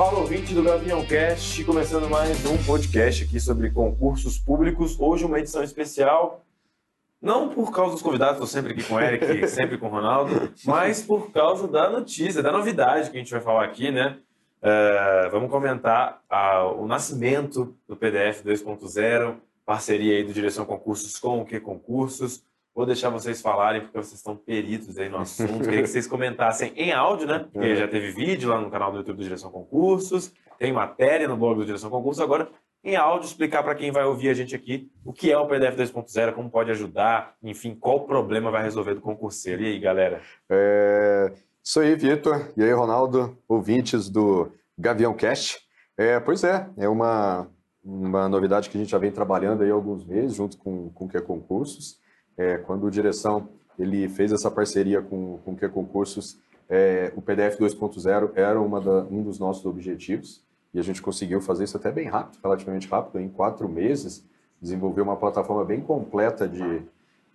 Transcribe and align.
Fala 0.00 0.20
ouvinte 0.20 0.54
do 0.54 0.62
Gavião 0.62 1.04
Cast, 1.04 1.62
começando 1.62 2.08
mais 2.08 2.42
um 2.46 2.56
podcast 2.64 3.22
aqui 3.22 3.38
sobre 3.38 3.70
concursos 3.70 4.38
públicos. 4.38 4.98
Hoje 4.98 5.26
uma 5.26 5.38
edição 5.38 5.62
especial, 5.62 6.42
não 7.20 7.50
por 7.50 7.70
causa 7.70 7.92
dos 7.92 8.00
convidados, 8.00 8.36
estou 8.36 8.46
sempre 8.46 8.72
aqui 8.72 8.82
com 8.82 8.94
o 8.94 8.98
Eric, 8.98 9.26
sempre 9.46 9.76
com 9.76 9.88
o 9.88 9.90
Ronaldo, 9.90 10.54
mas 10.64 11.02
por 11.02 11.30
causa 11.30 11.68
da 11.68 11.90
notícia, 11.90 12.42
da 12.42 12.50
novidade 12.50 13.10
que 13.10 13.16
a 13.18 13.20
gente 13.20 13.30
vai 13.30 13.42
falar 13.42 13.62
aqui, 13.62 13.90
né? 13.90 14.16
Uh, 14.62 15.30
vamos 15.30 15.50
comentar 15.50 16.22
o 16.78 16.86
nascimento 16.86 17.76
do 17.86 17.94
PDF 17.94 18.42
2.0, 18.42 19.36
parceria 19.66 20.16
aí 20.16 20.24
do 20.24 20.32
Direção 20.32 20.64
Concursos 20.64 21.18
com 21.18 21.42
o 21.42 21.44
Que 21.44 21.60
Concursos. 21.60 22.42
Vou 22.80 22.86
deixar 22.86 23.10
vocês 23.10 23.42
falarem, 23.42 23.82
porque 23.82 23.98
vocês 23.98 24.14
estão 24.14 24.34
peritos 24.34 24.96
aí 24.96 25.10
no 25.10 25.18
assunto. 25.18 25.64
Queria 25.64 25.82
que 25.82 25.86
vocês 25.86 26.06
comentassem 26.06 26.72
em 26.74 26.92
áudio, 26.92 27.26
né? 27.26 27.40
Porque 27.40 27.68
uhum. 27.68 27.76
já 27.76 27.86
teve 27.86 28.10
vídeo 28.10 28.48
lá 28.48 28.58
no 28.58 28.70
canal 28.70 28.90
do 28.90 28.96
YouTube 28.96 29.18
do 29.18 29.22
Direção 29.22 29.50
Concursos, 29.50 30.32
tem 30.58 30.72
matéria 30.72 31.28
no 31.28 31.36
blog 31.36 31.58
do 31.58 31.66
Direção 31.66 31.90
Concursos. 31.90 32.22
Agora, 32.22 32.48
em 32.82 32.96
áudio, 32.96 33.26
explicar 33.26 33.62
para 33.62 33.74
quem 33.74 33.90
vai 33.90 34.04
ouvir 34.06 34.30
a 34.30 34.32
gente 34.32 34.56
aqui 34.56 34.90
o 35.04 35.12
que 35.12 35.30
é 35.30 35.36
o 35.36 35.46
PDF 35.46 35.76
2.0, 35.76 36.32
como 36.32 36.48
pode 36.48 36.70
ajudar, 36.70 37.34
enfim, 37.42 37.76
qual 37.78 38.06
problema 38.06 38.50
vai 38.50 38.62
resolver 38.62 38.94
do 38.94 39.02
concurseiro. 39.02 39.62
E 39.62 39.66
aí, 39.66 39.78
galera? 39.78 40.22
É... 40.48 41.34
Isso 41.62 41.80
aí, 41.80 41.94
Vitor. 41.94 42.50
E 42.56 42.62
aí, 42.62 42.72
Ronaldo, 42.72 43.36
ouvintes 43.46 44.08
do 44.08 44.50
Gavião 44.78 45.12
Cast. 45.12 45.60
É, 45.98 46.18
pois 46.18 46.42
é, 46.44 46.66
é 46.78 46.88
uma, 46.88 47.46
uma 47.84 48.26
novidade 48.26 48.70
que 48.70 48.78
a 48.78 48.80
gente 48.80 48.90
já 48.90 48.96
vem 48.96 49.12
trabalhando 49.12 49.64
aí 49.64 49.70
há 49.70 49.74
alguns 49.74 50.02
meses, 50.02 50.34
junto 50.34 50.56
com, 50.56 50.88
com 50.88 51.04
o 51.04 51.08
que 51.10 51.18
é 51.18 51.20
concursos. 51.20 52.00
É, 52.36 52.58
quando 52.58 52.84
o 52.86 52.90
direção 52.90 53.48
ele 53.78 54.08
fez 54.08 54.32
essa 54.32 54.50
parceria 54.50 55.00
com, 55.00 55.38
com 55.44 55.52
o 55.52 55.56
que 55.56 55.68
concursos, 55.68 56.38
é, 56.68 57.12
o 57.16 57.22
PDF 57.22 57.58
2.0 57.58 58.30
era 58.34 58.60
uma 58.60 58.80
da, 58.80 59.02
um 59.04 59.22
dos 59.22 59.38
nossos 59.38 59.66
objetivos 59.66 60.42
e 60.72 60.78
a 60.78 60.82
gente 60.82 61.02
conseguiu 61.02 61.40
fazer 61.40 61.64
isso 61.64 61.76
até 61.76 61.90
bem 61.90 62.06
rápido, 62.06 62.38
relativamente 62.42 62.86
rápido, 62.86 63.18
em 63.20 63.28
quatro 63.28 63.68
meses, 63.68 64.24
desenvolver 64.60 65.00
uma 65.00 65.16
plataforma 65.16 65.64
bem 65.64 65.80
completa 65.80 66.46
de, 66.46 66.82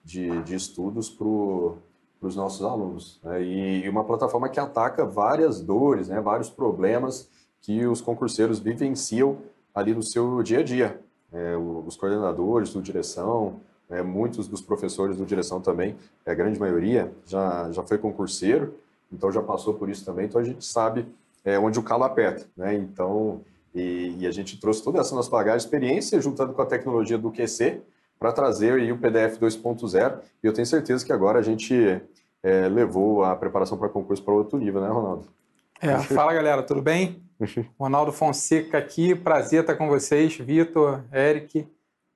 de, 0.04 0.42
de 0.44 0.56
estudos 0.56 1.10
para 1.10 1.28
os 1.28 2.36
nossos 2.36 2.64
alunos. 2.66 3.20
Né? 3.24 3.44
E, 3.44 3.86
e, 3.86 3.90
uma 3.90 4.04
plataforma 4.04 4.48
que 4.48 4.60
ataca 4.60 5.04
várias 5.06 5.60
dores, 5.60 6.08
né? 6.08 6.22
vários 6.22 6.50
problemas 6.50 7.30
que 7.62 7.86
os 7.86 8.00
concurseiros 8.00 8.60
vivenciam 8.60 9.38
ali 9.74 9.94
no 9.94 10.04
seu 10.04 10.42
dia 10.42 10.60
a 10.60 10.64
dia. 10.64 11.02
É, 11.34 11.58
os 11.58 11.98
coordenadores 11.98 12.72
do 12.72 12.82
direção, 12.82 13.60
é, 13.90 14.02
muitos 14.02 14.48
dos 14.48 14.62
professores 14.62 15.18
do 15.18 15.26
direção 15.26 15.62
também, 15.62 15.96
é, 16.26 16.32
a 16.32 16.36
grande 16.36 16.60
maioria, 16.60 17.12
já, 17.26 17.72
já 17.72 17.84
foi 17.84 17.98
concurseiro, 17.98 18.76
então 19.12 19.32
já 19.32 19.42
passou 19.42 19.74
por 19.74 19.90
isso 19.90 20.04
também, 20.04 20.26
então 20.26 20.42
a 20.42 20.44
gente 20.44 20.66
sabe 20.66 21.06
é, 21.44 21.60
onde 21.60 21.80
o 21.80 21.84
calo 21.84 22.04
aperta. 22.04 22.46
Né? 22.58 22.74
Então, 22.76 23.42
e, 23.74 24.16
e, 24.20 24.28
a 24.28 24.32
gente 24.32 24.60
trouxe 24.60 24.84
toda 24.84 25.00
essa 25.00 25.14
nossa 25.14 25.30
bagagem, 25.30 25.58
experiência, 25.58 26.20
juntando 26.22 26.54
com 26.54 26.62
a 26.62 26.66
tecnologia 26.66 27.18
do 27.18 27.32
QC, 27.32 27.82
para 28.18 28.32
trazer 28.32 28.74
aí 28.74 28.92
o 28.92 28.98
PDF 28.98 29.38
2.0, 29.38 30.20
e 30.42 30.48
eu 30.48 30.54
tenho 30.54 30.66
certeza 30.66 31.06
que 31.06 31.12
agora 31.12 31.40
a 31.40 31.42
gente 31.42 32.02
é, 32.42 32.68
levou 32.70 33.24
a 33.24 33.36
preparação 33.36 33.78
para 33.78 33.90
concurso 33.90 34.24
para 34.24 34.34
outro 34.34 34.58
nível, 34.58 34.82
né, 34.82 34.88
Ronaldo? 34.88 35.28
É, 35.82 35.98
fala 36.00 36.34
galera, 36.34 36.64
tudo 36.64 36.82
bem? 36.82 37.22
Ronaldo 37.78 38.14
Fonseca 38.14 38.78
aqui, 38.78 39.14
prazer 39.14 39.62
estar 39.62 39.76
com 39.76 39.90
vocês, 39.90 40.38
Vitor, 40.38 41.04
Eric, 41.14 41.68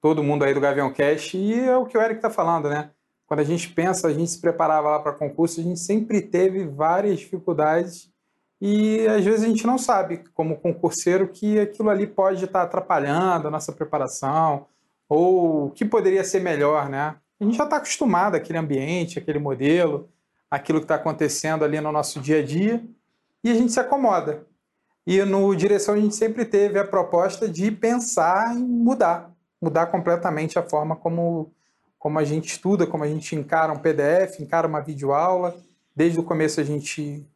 todo 0.02 0.24
mundo 0.24 0.44
aí 0.44 0.54
do 0.54 0.62
Gavião 0.62 0.94
Cash, 0.94 1.34
e 1.34 1.60
é 1.60 1.76
o 1.76 1.86
que 1.86 1.98
o 1.98 2.02
Eric 2.02 2.18
está 2.18 2.30
falando, 2.30 2.70
né? 2.70 2.92
Quando 3.28 3.42
a 3.42 3.44
gente 3.44 3.70
pensa, 3.70 4.08
a 4.08 4.14
gente 4.14 4.32
se 4.32 4.42
preparava 4.42 4.90
lá 4.90 5.00
para 5.00 5.12
concurso, 5.12 5.60
a 5.60 5.64
gente 5.64 5.80
sempre 5.80 6.22
teve 6.22 6.66
várias 6.66 7.20
dificuldades 7.20 8.10
e 8.62 9.08
às 9.08 9.24
vezes 9.24 9.44
a 9.44 9.48
gente 9.48 9.68
não 9.68 9.78
sabe, 9.78 10.24
como 10.34 10.58
concurseiro, 10.58 11.28
que 11.28 11.60
aquilo 11.60 11.90
ali 11.90 12.08
pode 12.08 12.46
estar 12.46 12.60
tá 12.60 12.66
atrapalhando 12.66 13.48
a 13.48 13.52
nossa 13.52 13.72
preparação 13.72 14.66
ou 15.08 15.68
o 15.68 15.72
que 15.72 15.86
poderia 15.86 16.24
ser 16.24 16.40
melhor, 16.42 16.90
né? 16.90 17.16
A 17.40 17.44
gente 17.44 17.56
já 17.56 17.66
está 17.66 17.78
acostumado 17.78 18.36
àquele 18.36 18.58
ambiente, 18.58 19.20
aquele 19.20 19.40
modelo, 19.40 20.10
aquilo 20.50 20.80
que 20.80 20.86
está 20.86 20.96
acontecendo 20.96 21.64
ali 21.64 21.80
no 21.80 21.92
nosso 21.92 22.20
dia 22.20 22.40
a 22.40 22.44
dia 22.44 22.84
e 23.44 23.52
a 23.52 23.54
gente 23.54 23.72
se 23.72 23.80
acomoda. 23.80 24.46
E 25.06 25.24
no 25.24 25.56
Direção 25.56 25.94
a 25.96 26.00
gente 26.00 26.16
sempre 26.16 26.46
teve 26.46 26.80
a 26.80 26.86
proposta 26.86 27.48
de 27.48 27.72
pensar 27.72 28.56
em 28.56 28.64
mudar 28.64 29.29
mudar 29.62 29.88
completamente 29.88 30.58
a 30.58 30.64
forma 30.64 30.96
como, 30.96 31.52
como 31.98 32.20
a 32.20 32.24
gente 32.24 32.48
estuda, 32.48 32.88
como 32.88 33.04
a 33.04 33.08
gente 33.08 33.36
encara 33.36 33.74
um 33.74 33.80
PDF, 33.80 34.40
encara 34.40 34.68
uma 34.68 34.80
videoaula. 34.80 35.56
Desde 35.96 36.20
o 36.20 36.24
começo 36.24 36.60
a 36.60 36.64
gente, 36.64 37.28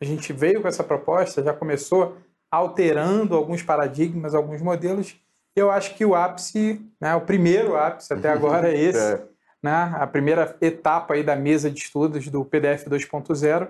a 0.00 0.04
gente 0.04 0.32
veio 0.32 0.60
com 0.60 0.68
essa 0.68 0.82
proposta, 0.82 1.42
já 1.42 1.52
começou 1.52 2.16
alterando 2.50 3.34
alguns 3.34 3.62
paradigmas, 3.62 4.34
alguns 4.34 4.60
modelos. 4.60 5.16
Eu 5.54 5.70
acho 5.70 5.94
que 5.94 6.04
o 6.04 6.14
ápice, 6.14 6.84
né, 7.00 7.14
o 7.14 7.20
primeiro 7.20 7.76
ápice 7.76 8.12
até 8.12 8.28
agora 8.32 8.70
é 8.70 8.78
esse, 8.78 9.14
é. 9.14 9.22
Né, 9.62 9.94
a 9.94 10.06
primeira 10.06 10.56
etapa 10.60 11.14
aí 11.14 11.22
da 11.22 11.36
mesa 11.36 11.70
de 11.70 11.78
estudos 11.80 12.26
do 12.28 12.44
PDF 12.44 12.86
2.0 12.88 13.68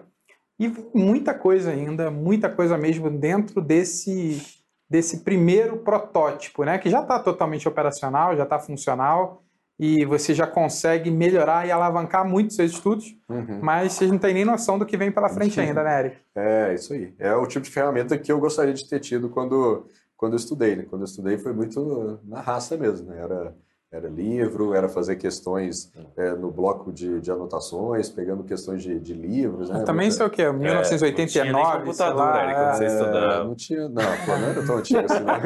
e 0.58 0.68
muita 0.94 1.34
coisa 1.34 1.70
ainda, 1.70 2.10
muita 2.10 2.48
coisa 2.48 2.78
mesmo 2.78 3.10
dentro 3.10 3.60
desse 3.60 4.61
desse 4.92 5.20
primeiro 5.20 5.78
protótipo, 5.78 6.64
né? 6.64 6.76
Que 6.76 6.90
já 6.90 7.00
está 7.00 7.18
totalmente 7.18 7.66
operacional, 7.66 8.36
já 8.36 8.42
está 8.42 8.58
funcional 8.58 9.42
e 9.78 10.04
você 10.04 10.34
já 10.34 10.46
consegue 10.46 11.10
melhorar 11.10 11.66
e 11.66 11.70
alavancar 11.70 12.28
muito 12.28 12.52
seus 12.52 12.72
estudos, 12.72 13.16
uhum. 13.26 13.58
mas 13.62 13.94
você 13.94 14.06
não 14.06 14.18
tem 14.18 14.34
nem 14.34 14.44
noção 14.44 14.78
do 14.78 14.84
que 14.84 14.98
vem 14.98 15.10
pela 15.10 15.30
frente 15.30 15.58
ainda, 15.58 15.82
né, 15.82 15.98
Eric? 15.98 16.16
É, 16.34 16.74
isso 16.74 16.92
aí. 16.92 17.14
É 17.18 17.34
o 17.34 17.46
tipo 17.46 17.64
de 17.64 17.70
ferramenta 17.70 18.18
que 18.18 18.30
eu 18.30 18.38
gostaria 18.38 18.74
de 18.74 18.86
ter 18.86 19.00
tido 19.00 19.30
quando, 19.30 19.86
quando 20.14 20.34
eu 20.34 20.36
estudei, 20.36 20.76
né? 20.76 20.84
Quando 20.90 21.02
eu 21.02 21.06
estudei 21.06 21.38
foi 21.38 21.54
muito 21.54 22.20
na 22.24 22.42
raça 22.42 22.76
mesmo, 22.76 23.08
né? 23.08 23.18
Era 23.18 23.56
era 23.92 24.08
livro, 24.08 24.74
era 24.74 24.88
fazer 24.88 25.16
questões 25.16 25.92
é, 26.16 26.30
no 26.32 26.50
bloco 26.50 26.90
de, 26.90 27.20
de, 27.20 27.30
anotações, 27.30 28.08
pegando 28.08 28.42
questões 28.42 28.82
de, 28.82 28.98
de 28.98 29.12
livros. 29.12 29.68
Né? 29.68 29.82
Também 29.84 30.10
sei 30.10 30.24
o 30.24 30.30
quê? 30.30 30.50
1989, 30.50 31.48
é, 31.48 31.52
não 31.52 31.62
tinha 31.62 31.80
computador, 31.84 32.16
lá, 32.16 32.54
quando 32.54 32.76
você 32.78 32.86
estudava. 32.86 33.44
Não 33.44 33.54
tinha, 33.54 33.88
não, 33.88 34.02
não 34.02 34.48
era 34.48 34.66
tão 34.66 34.76
antigo 34.78 35.00
assim. 35.00 35.20
Né? 35.22 35.42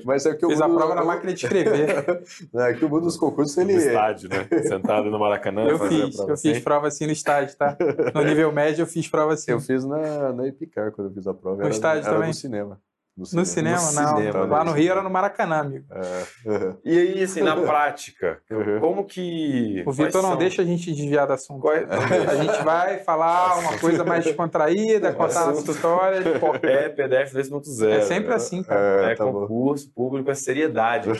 Mas 0.04 0.26
é 0.26 0.34
que 0.34 0.44
o 0.44 0.48
Fiz 0.48 0.60
mundo, 0.60 0.72
a 0.72 0.76
prova 0.76 0.94
na 0.96 1.04
máquina 1.04 1.32
de 1.32 1.44
escrever. 1.44 2.22
é 2.56 2.74
que 2.74 2.84
o 2.84 2.88
mundo 2.88 3.04
dos 3.04 3.16
concursos, 3.16 3.56
ele... 3.56 3.74
No 3.74 3.78
estádio, 3.78 4.28
né? 4.28 4.48
Sentado 4.62 5.08
no 5.08 5.20
Maracanã. 5.20 5.66
Eu 5.68 5.78
fiz, 5.78 6.18
eu 6.18 6.32
assim. 6.32 6.52
fiz 6.52 6.64
prova 6.64 6.88
assim 6.88 7.06
no 7.06 7.12
estádio, 7.12 7.56
tá? 7.56 7.76
No 8.12 8.24
nível 8.24 8.50
médio 8.52 8.82
eu 8.82 8.86
fiz 8.86 9.06
prova 9.06 9.34
assim. 9.34 9.52
Eu 9.52 9.60
fiz 9.60 9.84
na, 9.84 10.32
na 10.32 10.48
Epicar 10.48 10.90
quando 10.90 11.08
eu 11.08 11.14
fiz 11.14 11.28
a 11.28 11.34
prova. 11.34 11.58
No 11.58 11.62
era, 11.62 11.70
estádio 11.70 12.02
era 12.02 12.12
também? 12.12 12.28
no 12.28 12.34
cinema. 12.34 12.80
No 13.18 13.26
cinema, 13.26 13.42
no 13.42 13.44
cinema 13.44 13.78
no 13.78 14.10
não. 14.10 14.16
Cinema, 14.16 14.46
lá 14.46 14.64
no 14.64 14.72
Rio 14.72 14.92
era 14.92 15.02
no 15.02 15.10
Maracanã, 15.10 15.56
amigo. 15.56 15.84
É. 15.90 16.48
Uhum. 16.48 16.76
E 16.84 16.98
aí, 16.98 17.22
assim, 17.22 17.42
na 17.42 17.56
prática, 17.60 18.40
uhum. 18.50 18.80
como 18.80 19.04
que. 19.04 19.82
O 19.84 19.92
Vitor 19.92 20.22
não 20.22 20.36
deixa 20.36 20.62
a 20.62 20.64
gente 20.64 20.92
desviar 20.92 21.26
do 21.26 21.32
assunto. 21.32 21.60
Qual... 21.60 21.74
É? 21.74 21.84
A 21.84 22.36
gente 22.36 22.62
vai 22.62 22.98
falar 23.00 23.58
uma 23.60 23.76
coisa 23.78 24.04
mais 24.04 24.24
descontraída, 24.24 25.12
contar 25.12 25.46
nossa 25.46 25.70
história. 25.70 26.22
É 26.62 26.88
PDF 26.88 27.32
2.0. 27.34 27.88
É 27.88 28.00
sempre 28.02 28.34
assim, 28.34 28.62
cara. 28.62 29.08
É, 29.08 29.12
é 29.12 29.14
tá 29.14 29.24
concurso 29.24 29.86
bom. 29.86 29.92
público, 29.94 30.30
é 30.30 30.34
seriedade. 30.34 31.10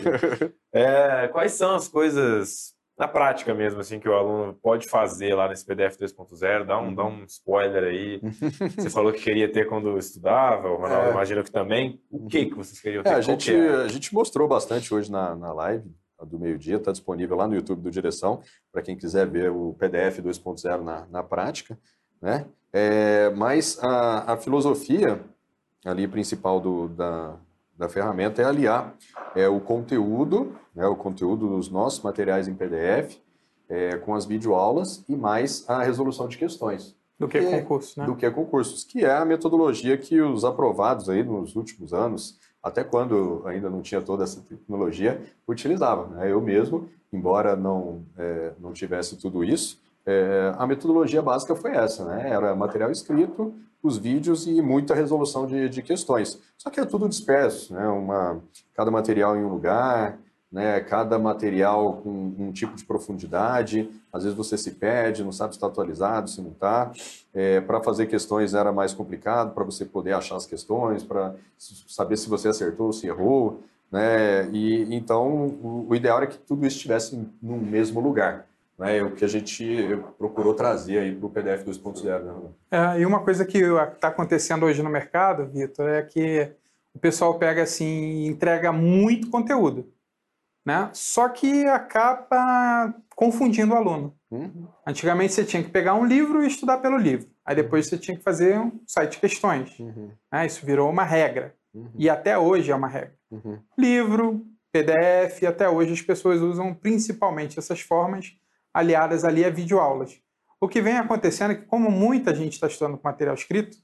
é, 0.73 1.29
quais 1.29 1.53
são 1.53 1.75
as 1.75 1.89
coisas 1.89 2.75
na 2.99 3.07
prática 3.07 3.55
mesmo, 3.55 3.81
assim, 3.81 4.01
que 4.01 4.09
o 4.09 4.15
aluno 4.15 4.55
pode 4.61 4.89
fazer 4.89 5.35
lá 5.35 5.49
nesse 5.49 5.65
PDF 5.65 5.97
2.0? 5.97 6.65
Dá 6.65 6.79
um, 6.81 6.93
dá 6.93 7.05
um 7.05 7.23
spoiler 7.25 7.85
aí. 7.85 8.21
Você 8.77 8.91
falou 8.91 9.13
que 9.13 9.23
queria 9.23 9.51
ter 9.51 9.69
quando 9.69 9.97
estudava, 9.97 10.69
o 10.69 10.77
Ronaldo 10.77 11.09
é. 11.09 11.11
imagina 11.13 11.43
que 11.45 11.51
também. 11.53 12.01
O 12.11 12.27
que, 12.27 12.47
que 12.47 12.55
vocês 12.55 12.81
queriam 12.81 13.05
ter? 13.05 13.11
É, 13.11 13.15
a, 13.15 13.21
gente, 13.21 13.55
a 13.55 13.89
gente 13.89 14.13
mostrou 14.13 14.49
bastante 14.49 14.93
hoje 14.93 15.13
na, 15.13 15.37
na 15.37 15.53
live 15.53 15.89
do 16.27 16.39
meio-dia, 16.39 16.77
está 16.77 16.91
disponível 16.91 17.37
lá 17.37 17.47
no 17.47 17.55
YouTube 17.55 17.81
do 17.81 17.91
Direção, 17.91 18.43
para 18.73 18.83
quem 18.83 18.97
quiser 18.97 19.27
ver 19.29 19.51
o 19.51 19.75
PDF 19.79 20.19
2.0 20.19 20.83
na, 20.83 21.07
na 21.07 21.23
prática. 21.23 21.79
Né? 22.21 22.47
É, 22.73 23.31
mas 23.31 23.79
a, 23.81 24.33
a 24.33 24.37
filosofia 24.37 25.21
ali 25.85 26.09
principal 26.09 26.61
do, 26.61 26.89
da, 26.89 27.37
da 27.77 27.89
ferramenta 27.89 28.43
é 28.43 28.45
aliar 28.45 28.95
é, 29.37 29.49
o 29.49 29.61
conteúdo, 29.61 30.57
né, 30.79 30.87
o 30.87 30.95
conteúdo 30.95 31.49
dos 31.49 31.69
nossos 31.69 32.01
materiais 32.05 32.47
em 32.47 32.55
PDF, 32.55 33.19
é, 33.69 33.97
com 33.97 34.15
as 34.15 34.25
videoaulas 34.25 35.05
e 35.09 35.17
mais 35.17 35.69
a 35.69 35.83
resolução 35.83 36.29
de 36.29 36.39
questões. 36.39 36.97
Do 37.19 37.27
que, 37.27 37.41
que 37.41 37.51
concurso, 37.51 37.99
né? 37.99 38.07
Do 38.07 38.15
que 38.15 38.31
concursos, 38.31 38.85
que 38.85 39.05
é 39.05 39.11
a 39.11 39.25
metodologia 39.25 39.99
que 39.99 40.21
os 40.21 40.45
aprovados 40.45 41.11
aí 41.11 41.25
nos 41.25 41.57
últimos 41.57 41.93
anos, 41.93 42.39
até 42.63 42.85
quando 42.85 43.43
ainda 43.45 43.69
não 43.69 43.83
tinha 43.83 44.01
toda 44.01 44.23
essa 44.23 44.41
tecnologia, 44.41 45.21
utilizavam. 45.49 46.11
Né? 46.11 46.31
Eu 46.31 46.41
mesmo, 46.41 46.89
embora 47.13 47.57
não, 47.57 48.05
é, 48.17 48.53
não 48.61 48.73
tivesse 48.73 49.17
tudo 49.17 49.43
isso, 49.43 49.81
é, 50.07 50.55
a 50.57 50.65
metodologia 50.65 51.21
básica 51.21 51.57
foi 51.57 51.73
essa, 51.73 52.05
né? 52.05 52.31
Era 52.31 52.55
material 52.55 52.91
escrito, 52.91 53.53
os 53.83 53.99
vídeos 53.99 54.47
e 54.47 54.63
muita 54.63 54.95
resolução 54.95 55.45
de, 55.45 55.69
de 55.69 55.83
questões. 55.83 56.41
Só 56.57 56.71
que 56.71 56.79
é 56.79 56.85
tudo 56.85 57.09
disperso, 57.09 57.75
né? 57.75 57.87
Uma, 57.89 58.41
cada 58.75 58.93
material 58.93 59.37
em 59.37 59.45
um 59.45 59.49
lugar, 59.49 60.19
né, 60.51 60.81
cada 60.81 61.19
material 61.19 62.01
com 62.03 62.35
um 62.39 62.53
tipo 62.53 62.75
de 62.75 62.85
profundidade, 62.85 63.91
às 64.13 64.23
vezes 64.23 64.37
você 64.37 64.57
se 64.57 64.73
perde, 64.73 65.23
não 65.23 65.33
sabe 65.33 65.53
se 65.53 65.59
está 65.59 65.67
atualizado, 65.67 66.31
se 66.31 66.41
não 66.41 66.51
está. 66.51 66.91
É, 67.35 67.61
para 67.61 67.83
fazer 67.83 68.07
questões 68.07 68.55
era 68.55 68.73
mais 68.73 68.95
complicado, 68.95 69.53
para 69.55 69.65
você 69.65 69.85
poder 69.85 70.15
achar 70.15 70.37
as 70.37 70.47
questões, 70.47 71.05
para 71.05 71.35
saber 71.59 72.17
se 72.17 72.29
você 72.29 72.49
acertou, 72.49 72.93
se 72.93 73.07
errou. 73.07 73.61
Né? 73.93 74.49
E, 74.51 74.95
então, 74.95 75.29
o, 75.29 75.87
o 75.89 75.95
ideal 75.95 76.19
era 76.19 76.27
que 76.27 76.39
tudo 76.39 76.67
estivesse 76.67 77.17
no 77.43 77.59
mesmo 77.59 78.01
lugar. 78.01 78.47
Né, 78.79 78.99
é 78.99 79.03
o 79.03 79.11
que 79.11 79.25
a 79.25 79.29
gente 79.29 80.01
procurou 80.17 80.55
trazer 80.55 80.99
aí 80.99 81.15
para 81.15 81.27
o 81.27 81.31
PDF 81.31 81.65
2.0. 81.65 82.23
Né? 82.23 82.35
É, 82.71 83.01
e 83.01 83.05
uma 83.05 83.21
coisa 83.21 83.45
que 83.45 83.59
está 83.59 84.09
acontecendo 84.09 84.65
hoje 84.65 84.83
no 84.83 84.89
mercado, 84.89 85.47
Vitor, 85.47 85.89
é 85.89 86.03
que 86.03 86.51
o 86.95 86.99
pessoal 86.99 87.39
pega 87.39 87.63
assim 87.63 88.27
entrega 88.27 88.73
muito 88.73 89.29
conteúdo 89.29 89.87
né? 90.69 90.91
Só 90.93 91.31
que 91.31 91.65
acaba 91.65 92.95
confundindo 93.17 93.73
o 93.73 93.77
aluno. 93.77 94.15
Uhum. 94.31 94.69
Antigamente 94.87 95.33
você 95.33 95.43
tinha 95.43 95.63
que 95.63 95.71
pegar 95.71 95.95
um 95.95 96.05
livro 96.05 96.43
e 96.43 96.47
estudar 96.47 96.77
pelo 96.77 96.99
livro. 96.99 97.27
Aí 97.43 97.57
depois 97.57 97.89
você 97.89 97.97
tinha 97.97 98.15
que 98.15 98.23
fazer 98.23 98.59
um 98.59 98.79
site 98.87 99.13
de 99.13 99.19
questões. 99.21 99.79
Uhum. 99.79 100.11
Né? 100.31 100.45
Isso 100.45 100.67
virou 100.67 100.91
uma 100.91 101.05
regra. 101.05 101.55
Uhum. 101.73 101.91
E 101.97 102.11
até 102.11 102.37
hoje 102.37 102.71
é 102.71 102.75
uma 102.75 102.87
regra. 102.87 103.15
Uhum. 103.31 103.59
Livro, 103.79 104.47
PDF, 104.71 105.43
até 105.49 105.67
hoje 105.67 105.95
as 105.95 106.03
pessoas 106.03 106.43
usam 106.43 106.75
principalmente 106.75 107.59
essas 107.59 107.81
formas 107.81 108.35
aliadas 108.73 109.25
ali 109.25 109.47
a 109.47 109.51
videoaulas. 109.51 110.21
O 110.61 110.69
que 110.69 110.83
vem 110.83 110.99
acontecendo 110.99 111.53
é 111.53 111.55
que, 111.55 111.65
como 111.65 111.91
muita 111.91 112.35
gente 112.35 112.53
está 112.53 112.67
estudando 112.67 112.99
com 112.99 113.09
material 113.09 113.35
escrito, 113.35 113.79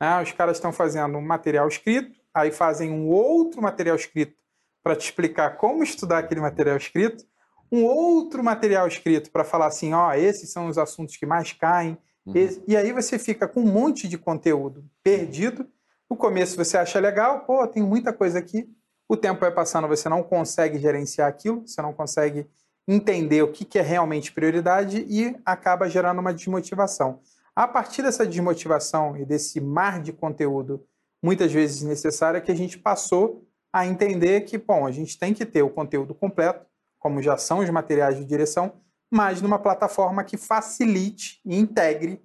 né, 0.00 0.22
os 0.22 0.32
caras 0.32 0.56
estão 0.56 0.72
fazendo 0.72 1.18
um 1.18 1.20
material 1.20 1.68
escrito, 1.68 2.18
aí 2.32 2.50
fazem 2.50 2.90
um 2.90 3.08
outro 3.08 3.60
material 3.60 3.94
escrito 3.94 4.40
para 4.82 4.96
te 4.96 5.04
explicar 5.04 5.56
como 5.56 5.82
estudar 5.82 6.18
aquele 6.18 6.40
material 6.40 6.76
escrito, 6.76 7.24
um 7.70 7.84
outro 7.84 8.42
material 8.42 8.86
escrito 8.88 9.30
para 9.30 9.44
falar 9.44 9.66
assim, 9.66 9.92
ó, 9.92 10.12
esses 10.12 10.50
são 10.50 10.68
os 10.68 10.76
assuntos 10.76 11.16
que 11.16 11.26
mais 11.26 11.52
caem, 11.52 11.96
uhum. 12.26 12.34
e 12.66 12.76
aí 12.76 12.92
você 12.92 13.18
fica 13.18 13.46
com 13.46 13.60
um 13.60 13.72
monte 13.72 14.08
de 14.08 14.18
conteúdo 14.18 14.84
perdido. 15.02 15.66
No 16.08 16.16
começo 16.16 16.56
você 16.56 16.76
acha 16.76 16.98
legal, 16.98 17.40
pô, 17.40 17.66
tem 17.68 17.82
muita 17.82 18.12
coisa 18.12 18.38
aqui. 18.38 18.68
O 19.08 19.16
tempo 19.16 19.40
vai 19.40 19.52
passando, 19.52 19.86
você 19.86 20.08
não 20.08 20.22
consegue 20.22 20.78
gerenciar 20.78 21.28
aquilo, 21.28 21.66
você 21.66 21.80
não 21.80 21.92
consegue 21.92 22.46
entender 22.86 23.42
o 23.42 23.52
que, 23.52 23.64
que 23.64 23.78
é 23.78 23.82
realmente 23.82 24.32
prioridade 24.32 25.06
e 25.08 25.36
acaba 25.44 25.88
gerando 25.88 26.18
uma 26.18 26.34
desmotivação. 26.34 27.20
A 27.54 27.68
partir 27.68 28.02
dessa 28.02 28.26
desmotivação 28.26 29.16
e 29.16 29.24
desse 29.24 29.60
mar 29.60 30.00
de 30.00 30.12
conteúdo, 30.12 30.84
muitas 31.22 31.52
vezes 31.52 31.82
necessário, 31.82 32.38
é 32.38 32.40
que 32.40 32.50
a 32.50 32.56
gente 32.56 32.78
passou 32.78 33.46
a 33.72 33.86
entender 33.86 34.42
que, 34.42 34.58
bom, 34.58 34.86
a 34.86 34.90
gente 34.90 35.18
tem 35.18 35.32
que 35.32 35.46
ter 35.46 35.62
o 35.62 35.70
conteúdo 35.70 36.14
completo, 36.14 36.66
como 36.98 37.22
já 37.22 37.36
são 37.36 37.58
os 37.58 37.70
materiais 37.70 38.16
de 38.16 38.24
direção, 38.24 38.72
mas 39.10 39.40
numa 39.40 39.58
plataforma 39.58 40.24
que 40.24 40.36
facilite 40.36 41.40
e 41.44 41.58
integre 41.58 42.22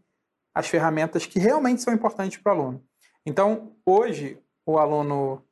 as 0.54 0.68
ferramentas 0.68 1.26
que 1.26 1.40
realmente 1.40 1.82
são 1.82 1.94
importantes 1.94 2.38
para 2.38 2.54
o 2.54 2.56
aluno. 2.56 2.84
Então, 3.26 3.76
hoje, 3.86 4.40
o 4.66 4.78
aluno 4.78 5.44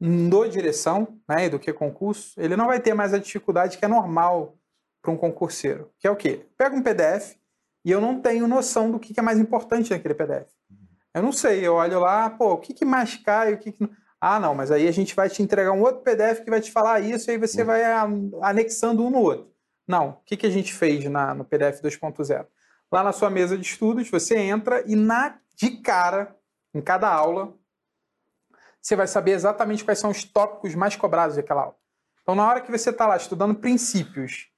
do 0.00 0.48
direção, 0.48 1.20
né, 1.28 1.48
do 1.48 1.58
que 1.58 1.72
concurso, 1.72 2.40
ele 2.40 2.56
não 2.56 2.66
vai 2.66 2.80
ter 2.80 2.94
mais 2.94 3.12
a 3.12 3.18
dificuldade 3.18 3.78
que 3.78 3.84
é 3.84 3.88
normal 3.88 4.56
para 5.02 5.12
um 5.12 5.16
concurseiro, 5.16 5.90
que 5.98 6.06
é 6.06 6.10
o 6.10 6.16
quê? 6.16 6.46
Pega 6.56 6.74
um 6.74 6.82
PDF 6.82 7.36
e 7.84 7.90
eu 7.90 8.00
não 8.00 8.20
tenho 8.20 8.46
noção 8.46 8.90
do 8.90 8.98
que 8.98 9.18
é 9.18 9.22
mais 9.22 9.38
importante 9.38 9.90
naquele 9.90 10.14
PDF. 10.14 10.48
Eu 11.14 11.22
não 11.22 11.32
sei, 11.32 11.66
eu 11.66 11.74
olho 11.74 12.00
lá, 12.00 12.30
pô, 12.30 12.52
o 12.52 12.58
que, 12.58 12.72
que 12.72 12.84
mais 12.84 13.16
cai, 13.16 13.54
o 13.54 13.58
que, 13.58 13.72
que... 13.72 13.88
Ah, 14.20 14.40
não, 14.40 14.54
mas 14.54 14.70
aí 14.70 14.88
a 14.88 14.92
gente 14.92 15.14
vai 15.14 15.30
te 15.30 15.42
entregar 15.42 15.72
um 15.72 15.82
outro 15.82 16.02
PDF 16.02 16.40
que 16.40 16.50
vai 16.50 16.60
te 16.60 16.72
falar 16.72 17.00
isso 17.00 17.30
e 17.30 17.32
aí 17.32 17.38
você 17.38 17.60
uhum. 17.60 17.66
vai 17.66 17.82
anexando 18.42 19.04
um 19.04 19.10
no 19.10 19.20
outro. 19.20 19.52
Não. 19.86 20.10
O 20.10 20.16
que, 20.24 20.36
que 20.36 20.46
a 20.46 20.50
gente 20.50 20.74
fez 20.74 21.04
na, 21.04 21.34
no 21.34 21.44
PDF 21.44 21.80
2.0? 21.80 22.46
Lá 22.90 23.02
na 23.02 23.12
sua 23.12 23.30
mesa 23.30 23.56
de 23.56 23.64
estudos, 23.64 24.10
você 24.10 24.36
entra 24.36 24.82
e 24.86 24.96
na 24.96 25.38
de 25.54 25.78
cara, 25.78 26.36
em 26.74 26.80
cada 26.80 27.08
aula, 27.08 27.54
você 28.80 28.96
vai 28.96 29.06
saber 29.06 29.32
exatamente 29.32 29.84
quais 29.84 29.98
são 29.98 30.10
os 30.10 30.24
tópicos 30.24 30.74
mais 30.74 30.96
cobrados 30.96 31.36
daquela 31.36 31.62
aula. 31.62 31.76
Então, 32.22 32.34
na 32.34 32.46
hora 32.46 32.60
que 32.60 32.70
você 32.70 32.90
está 32.90 33.06
lá 33.06 33.16
estudando 33.16 33.54
princípios, 33.54 34.48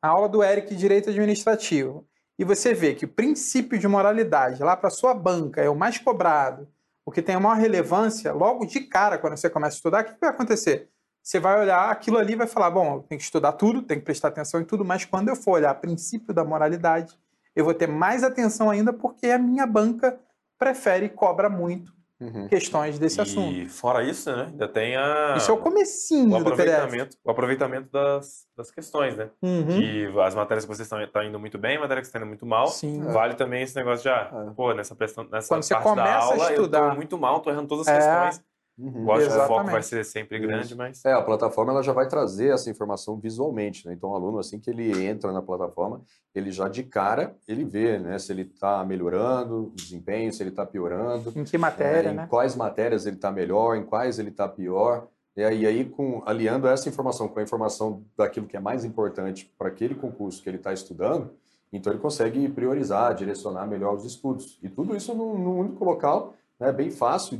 a 0.00 0.08
aula 0.08 0.28
do 0.28 0.42
Eric 0.42 0.74
Direito 0.74 1.10
Administrativo, 1.10 2.06
e 2.38 2.44
você 2.44 2.72
vê 2.72 2.94
que 2.94 3.04
o 3.04 3.08
princípio 3.08 3.78
de 3.78 3.88
moralidade 3.88 4.62
lá 4.62 4.76
para 4.76 4.90
sua 4.90 5.14
banca 5.14 5.60
é 5.60 5.68
o 5.68 5.74
mais 5.74 5.98
cobrado, 5.98 6.68
o 7.06 7.12
que 7.12 7.22
tem 7.22 7.36
a 7.36 7.40
maior 7.40 7.56
relevância, 7.56 8.32
logo 8.32 8.66
de 8.66 8.80
cara, 8.80 9.16
quando 9.16 9.36
você 9.36 9.48
começa 9.48 9.76
a 9.76 9.78
estudar, 9.78 10.02
o 10.02 10.04
que 10.04 10.20
vai 10.20 10.30
acontecer? 10.30 10.90
Você 11.22 11.38
vai 11.38 11.60
olhar 11.60 11.88
aquilo 11.88 12.18
ali 12.18 12.32
e 12.32 12.36
vai 12.36 12.48
falar: 12.48 12.70
bom, 12.70 12.96
eu 12.96 13.02
tenho 13.02 13.18
que 13.18 13.24
estudar 13.24 13.52
tudo, 13.52 13.80
tenho 13.80 14.00
que 14.00 14.04
prestar 14.04 14.28
atenção 14.28 14.60
em 14.60 14.64
tudo, 14.64 14.84
mas 14.84 15.04
quando 15.04 15.28
eu 15.28 15.36
for 15.36 15.52
olhar 15.52 15.72
princípio 15.76 16.34
da 16.34 16.44
moralidade, 16.44 17.16
eu 17.54 17.64
vou 17.64 17.72
ter 17.72 17.86
mais 17.86 18.24
atenção 18.24 18.68
ainda 18.68 18.92
porque 18.92 19.28
a 19.28 19.38
minha 19.38 19.66
banca 19.66 20.18
prefere 20.58 21.06
e 21.06 21.08
cobra 21.08 21.48
muito 21.48 21.95
uhum. 22.20 22.48
questões 22.48 22.98
desse 22.98 23.18
e 23.18 23.22
assunto. 23.22 23.52
E 23.52 23.68
fora 23.68 24.02
isso, 24.02 24.34
né, 24.34 24.46
ainda 24.50 24.68
tem 24.68 24.96
a... 24.96 25.34
Isso 25.36 25.50
é 25.50 25.54
o 25.54 25.58
comecinho 25.58 26.30
o 26.30 26.36
aproveitamento, 26.36 27.10
do 27.10 27.16
PDF. 27.16 27.18
O 27.24 27.30
aproveitamento 27.30 27.90
das, 27.90 28.46
das 28.56 28.70
questões, 28.70 29.16
né? 29.16 29.30
Uhum. 29.42 29.66
Que 29.66 30.20
as 30.20 30.34
matérias 30.34 30.64
que 30.64 30.68
vocês 30.68 30.86
estão, 30.86 31.00
estão 31.02 31.22
indo 31.22 31.38
muito 31.38 31.58
bem, 31.58 31.78
matérias 31.78 32.06
que 32.06 32.08
estão 32.08 32.20
indo 32.20 32.28
muito 32.28 32.46
mal. 32.46 32.68
Sim. 32.68 33.02
Vale 33.02 33.32
é. 33.32 33.36
também 33.36 33.62
esse 33.62 33.76
negócio 33.76 34.02
de, 34.02 34.08
ah, 34.08 34.30
é. 34.48 34.54
pô, 34.54 34.72
nessa, 34.72 34.96
nessa 35.30 35.48
Quando 35.48 35.62
você 35.62 35.74
começa 35.74 35.94
da 35.94 36.16
aula, 36.16 36.48
a 36.48 36.50
estudar, 36.52 36.78
eu 36.84 36.90
tô 36.90 36.96
muito 36.96 37.18
mal, 37.18 37.40
tô 37.40 37.50
errando 37.50 37.68
todas 37.68 37.88
as 37.88 37.94
é. 37.94 37.98
questões. 37.98 38.55
Uhum. 38.78 39.04
Lógico 39.04 39.32
que 39.32 39.38
o 39.38 39.46
foco 39.46 39.70
vai 39.70 39.82
ser 39.82 40.04
sempre 40.04 40.38
grande, 40.38 40.66
Isso. 40.66 40.76
mas... 40.76 41.02
É, 41.04 41.12
a 41.12 41.22
plataforma 41.22 41.72
ela 41.72 41.82
já 41.82 41.92
vai 41.92 42.06
trazer 42.06 42.52
essa 42.52 42.68
informação 42.68 43.18
visualmente, 43.18 43.86
né? 43.86 43.94
Então, 43.94 44.10
o 44.10 44.14
aluno, 44.14 44.38
assim 44.38 44.60
que 44.60 44.68
ele 44.68 45.06
entra 45.06 45.32
na 45.32 45.40
plataforma, 45.40 46.02
ele 46.34 46.50
já 46.50 46.68
de 46.68 46.82
cara, 46.82 47.34
ele 47.48 47.64
vê, 47.64 47.98
né? 47.98 48.18
Se 48.18 48.32
ele 48.32 48.42
está 48.42 48.84
melhorando 48.84 49.68
o 49.68 49.74
desempenho, 49.74 50.30
se 50.30 50.42
ele 50.42 50.50
está 50.50 50.66
piorando. 50.66 51.32
Em 51.34 51.44
que 51.44 51.56
matéria, 51.56 52.10
é, 52.10 52.12
em 52.12 52.16
né? 52.16 52.26
quais 52.28 52.54
matérias 52.54 53.06
ele 53.06 53.16
está 53.16 53.32
melhor, 53.32 53.76
em 53.76 53.84
quais 53.84 54.18
ele 54.18 54.28
está 54.28 54.46
pior. 54.46 55.08
E 55.34 55.42
aí, 55.42 55.60
e 55.60 55.66
aí 55.66 55.84
com, 55.84 56.22
aliando 56.26 56.66
essa 56.68 56.88
informação 56.88 57.28
com 57.28 57.38
a 57.38 57.42
informação 57.42 58.02
daquilo 58.16 58.46
que 58.46 58.56
é 58.56 58.60
mais 58.60 58.84
importante 58.84 59.50
para 59.58 59.68
aquele 59.68 59.94
concurso 59.94 60.42
que 60.42 60.48
ele 60.48 60.58
está 60.58 60.72
estudando, 60.72 61.30
então 61.72 61.92
ele 61.92 62.00
consegue 62.00 62.46
priorizar, 62.48 63.14
direcionar 63.14 63.66
melhor 63.66 63.94
os 63.94 64.04
estudos. 64.04 64.58
E 64.62 64.68
tudo 64.68 64.94
isso 64.94 65.14
num, 65.14 65.38
num 65.38 65.58
único 65.58 65.84
local 65.84 66.34
né, 66.58 66.72
bem 66.72 66.90
fácil 66.90 67.38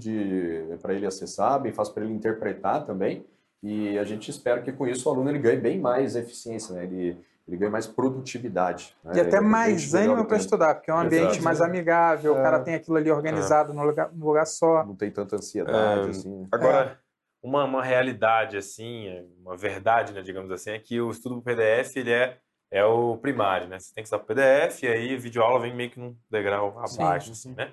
para 0.80 0.94
ele 0.94 1.06
acessar, 1.06 1.60
bem 1.60 1.72
fácil 1.72 1.94
para 1.94 2.04
ele 2.04 2.12
interpretar 2.12 2.84
também. 2.84 3.24
E 3.62 3.98
a 3.98 4.04
gente 4.04 4.30
espera 4.30 4.60
que 4.60 4.72
com 4.72 4.86
isso 4.86 5.08
o 5.08 5.12
aluno 5.12 5.30
ele 5.30 5.38
ganhe 5.38 5.58
bem 5.58 5.80
mais 5.80 6.14
eficiência, 6.14 6.74
né? 6.74 6.84
ele, 6.84 7.18
ele 7.48 7.56
ganhe 7.56 7.70
mais 7.70 7.86
produtividade. 7.86 8.94
Né? 9.02 9.14
E 9.16 9.20
até 9.20 9.40
mais 9.40 9.94
ânimo 9.94 10.24
para 10.26 10.36
estudar, 10.36 10.74
porque 10.74 10.90
é 10.90 10.94
um 10.94 10.98
ambiente 10.98 11.30
Exato. 11.30 11.44
mais 11.44 11.60
amigável, 11.60 12.36
é. 12.36 12.38
o 12.38 12.42
cara 12.42 12.60
tem 12.60 12.74
aquilo 12.74 12.96
ali 12.96 13.10
organizado 13.10 13.72
é. 13.72 13.74
no, 13.74 13.82
lugar, 13.82 14.12
no 14.12 14.26
lugar 14.26 14.46
só. 14.46 14.84
Não 14.84 14.94
tem 14.94 15.10
tanta 15.10 15.36
ansiedade. 15.36 16.06
É. 16.06 16.10
Assim? 16.10 16.46
Agora, 16.52 16.98
uma, 17.42 17.64
uma 17.64 17.82
realidade, 17.82 18.56
assim, 18.56 19.26
uma 19.40 19.56
verdade, 19.56 20.12
né, 20.12 20.22
digamos 20.22 20.50
assim, 20.52 20.70
é 20.70 20.78
que 20.78 21.00
o 21.00 21.10
estudo 21.10 21.36
do 21.36 21.42
PDF 21.42 21.96
ele 21.96 22.12
é 22.12 22.38
é 22.70 22.84
o 22.84 23.16
primário, 23.16 23.68
né? 23.68 23.78
Você 23.78 23.94
tem 23.94 24.02
que 24.02 24.08
estudar 24.08 24.22
o 24.22 24.26
PDF 24.26 24.82
e 24.82 24.88
aí 24.88 25.16
videoaula 25.16 25.60
vem 25.60 25.74
meio 25.74 25.88
que 25.88 26.00
num 26.00 26.16
degrau 26.28 26.76
abaixo, 26.78 27.34
sim, 27.34 27.50
assim, 27.50 27.54
né? 27.54 27.72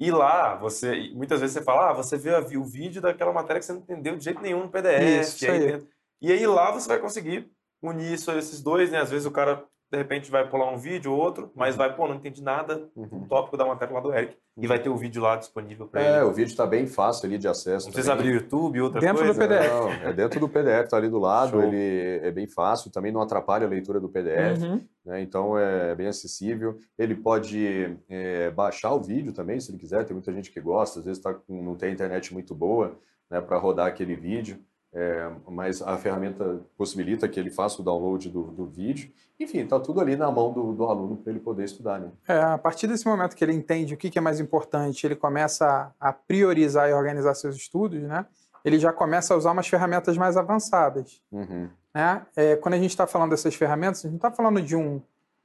E 0.00 0.10
lá, 0.10 0.54
você, 0.54 1.10
muitas 1.12 1.40
vezes 1.40 1.54
você 1.54 1.62
fala, 1.62 1.90
ah, 1.90 1.92
você 1.92 2.16
viu 2.16 2.60
o 2.60 2.64
vídeo 2.64 3.02
daquela 3.02 3.32
matéria 3.32 3.58
que 3.58 3.66
você 3.66 3.72
não 3.72 3.80
entendeu 3.80 4.16
de 4.16 4.24
jeito 4.24 4.40
nenhum 4.40 4.64
no 4.64 4.70
PDF. 4.70 5.20
Isso, 5.20 5.44
e, 5.44 5.50
aí, 5.50 5.74
aí. 5.74 5.86
e 6.22 6.32
aí 6.32 6.46
lá 6.46 6.70
você 6.70 6.86
vai 6.86 6.98
conseguir 6.98 7.50
unir 7.82 8.12
isso, 8.12 8.30
esses 8.30 8.62
dois, 8.62 8.92
né? 8.92 9.00
Às 9.00 9.10
vezes 9.10 9.26
o 9.26 9.30
cara 9.30 9.64
de 9.90 9.96
repente 9.96 10.30
vai 10.30 10.46
pular 10.46 10.70
um 10.70 10.76
vídeo 10.76 11.12
ou 11.12 11.18
outro, 11.18 11.50
mas 11.54 11.74
uhum. 11.74 11.78
vai, 11.78 11.96
pô, 11.96 12.06
não 12.06 12.16
entendi 12.16 12.42
nada 12.42 12.88
uhum. 12.94 13.06
do 13.06 13.26
tópico 13.26 13.56
da 13.56 13.64
matéria 13.64 13.94
lá 13.94 14.00
do 14.00 14.12
Eric. 14.12 14.36
E 14.60 14.66
vai 14.66 14.78
ter 14.78 14.88
o 14.88 14.96
vídeo 14.96 15.22
lá 15.22 15.36
disponível 15.36 15.86
para 15.86 16.02
ele. 16.02 16.10
É, 16.10 16.24
o 16.24 16.32
vídeo 16.32 16.50
está 16.50 16.66
bem 16.66 16.86
fácil 16.86 17.26
ali 17.26 17.38
de 17.38 17.48
acesso. 17.48 17.86
Não 17.86 17.92
precisa 17.92 18.12
abrir 18.12 18.30
o 18.30 18.34
YouTube, 18.34 18.80
outra 18.80 19.00
dentro 19.00 19.24
coisa. 19.24 19.32
Dentro 19.32 19.56
do 19.56 19.60
PDF. 19.60 19.72
Não, 19.72 20.08
é 20.08 20.12
dentro 20.12 20.40
do 20.40 20.48
PDF, 20.48 20.84
está 20.84 20.96
ali 20.96 21.08
do 21.08 21.18
lado, 21.18 21.52
Show. 21.52 21.62
ele 21.62 22.20
é 22.26 22.30
bem 22.30 22.46
fácil, 22.46 22.90
também 22.90 23.12
não 23.12 23.22
atrapalha 23.22 23.66
a 23.66 23.70
leitura 23.70 23.98
do 23.98 24.08
PDF, 24.08 24.60
uhum. 24.60 24.80
né? 25.06 25.22
então 25.22 25.56
é 25.56 25.94
bem 25.94 26.08
acessível. 26.08 26.78
Ele 26.98 27.14
pode 27.14 27.96
é, 28.10 28.50
baixar 28.50 28.92
o 28.92 29.00
vídeo 29.00 29.32
também, 29.32 29.58
se 29.60 29.70
ele 29.70 29.78
quiser, 29.78 30.04
tem 30.04 30.14
muita 30.14 30.32
gente 30.32 30.50
que 30.50 30.60
gosta, 30.60 30.98
às 30.98 31.04
vezes 31.04 31.22
tá 31.22 31.32
com, 31.32 31.62
não 31.62 31.76
tem 31.76 31.92
internet 31.92 32.34
muito 32.34 32.54
boa 32.54 32.98
né, 33.30 33.40
para 33.40 33.58
rodar 33.58 33.86
aquele 33.86 34.16
vídeo. 34.16 34.58
É, 34.92 35.30
mas 35.46 35.82
a 35.82 35.98
ferramenta 35.98 36.60
possibilita 36.76 37.28
que 37.28 37.38
ele 37.38 37.50
faça 37.50 37.82
o 37.82 37.84
download 37.84 38.30
do, 38.30 38.44
do 38.44 38.66
vídeo. 38.66 39.12
Enfim, 39.38 39.58
está 39.58 39.78
tudo 39.78 40.00
ali 40.00 40.16
na 40.16 40.30
mão 40.30 40.52
do, 40.52 40.72
do 40.72 40.84
aluno 40.84 41.16
para 41.16 41.30
ele 41.30 41.40
poder 41.40 41.64
estudar. 41.64 42.00
Né? 42.00 42.10
É, 42.26 42.40
a 42.40 42.58
partir 42.58 42.86
desse 42.86 43.06
momento 43.06 43.36
que 43.36 43.44
ele 43.44 43.52
entende 43.52 43.94
o 43.94 43.96
que, 43.96 44.10
que 44.10 44.18
é 44.18 44.20
mais 44.20 44.40
importante, 44.40 45.06
ele 45.06 45.14
começa 45.14 45.92
a, 46.00 46.12
priorizar 46.12 46.88
e 46.88 46.92
organizar 46.92 47.34
seus 47.34 47.54
estudos, 47.56 48.00
né? 48.02 48.24
ele 48.64 48.78
já 48.78 48.92
começa 48.92 49.34
a 49.34 49.36
usar 49.36 49.52
umas 49.52 49.68
ferramentas 49.68 50.16
mais 50.16 50.36
avançadas. 50.36 51.22
Uhum. 51.30 51.68
Né? 51.94 52.26
É, 52.34 52.56
quando 52.56 52.74
a 52.74 52.78
gente 52.78 52.90
está 52.90 53.06
falando 53.06 53.30
dessas 53.30 53.54
ferramentas, 53.54 54.00
a 54.00 54.02
gente 54.08 54.12
não 54.12 54.28
está 54.28 54.32
falando 54.32 54.62
de 54.62 54.74
um, 54.74 55.02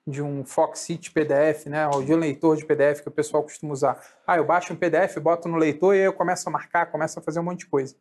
de 0.07 0.21
um 0.21 0.45
Foxit 0.45 1.11
PDF, 1.11 1.67
né, 1.67 1.87
ou 1.87 2.01
de 2.01 2.13
um 2.13 2.17
leitor 2.17 2.55
de 2.55 2.65
PDF 2.65 3.01
que 3.01 3.09
o 3.09 3.11
pessoal 3.11 3.43
costuma 3.43 3.73
usar. 3.73 4.01
Ah, 4.25 4.37
eu 4.37 4.45
baixo 4.45 4.71
um 4.71 4.75
PDF, 4.75 5.17
boto 5.19 5.49
no 5.49 5.57
leitor 5.57 5.93
e 5.95 5.99
aí 5.99 6.05
eu 6.05 6.13
começo 6.13 6.47
a 6.47 6.51
marcar, 6.51 6.85
começo 6.87 7.19
a 7.19 7.21
fazer 7.21 7.41
um 7.41 7.43
monte 7.43 7.59
de 7.59 7.67
coisa 7.67 7.93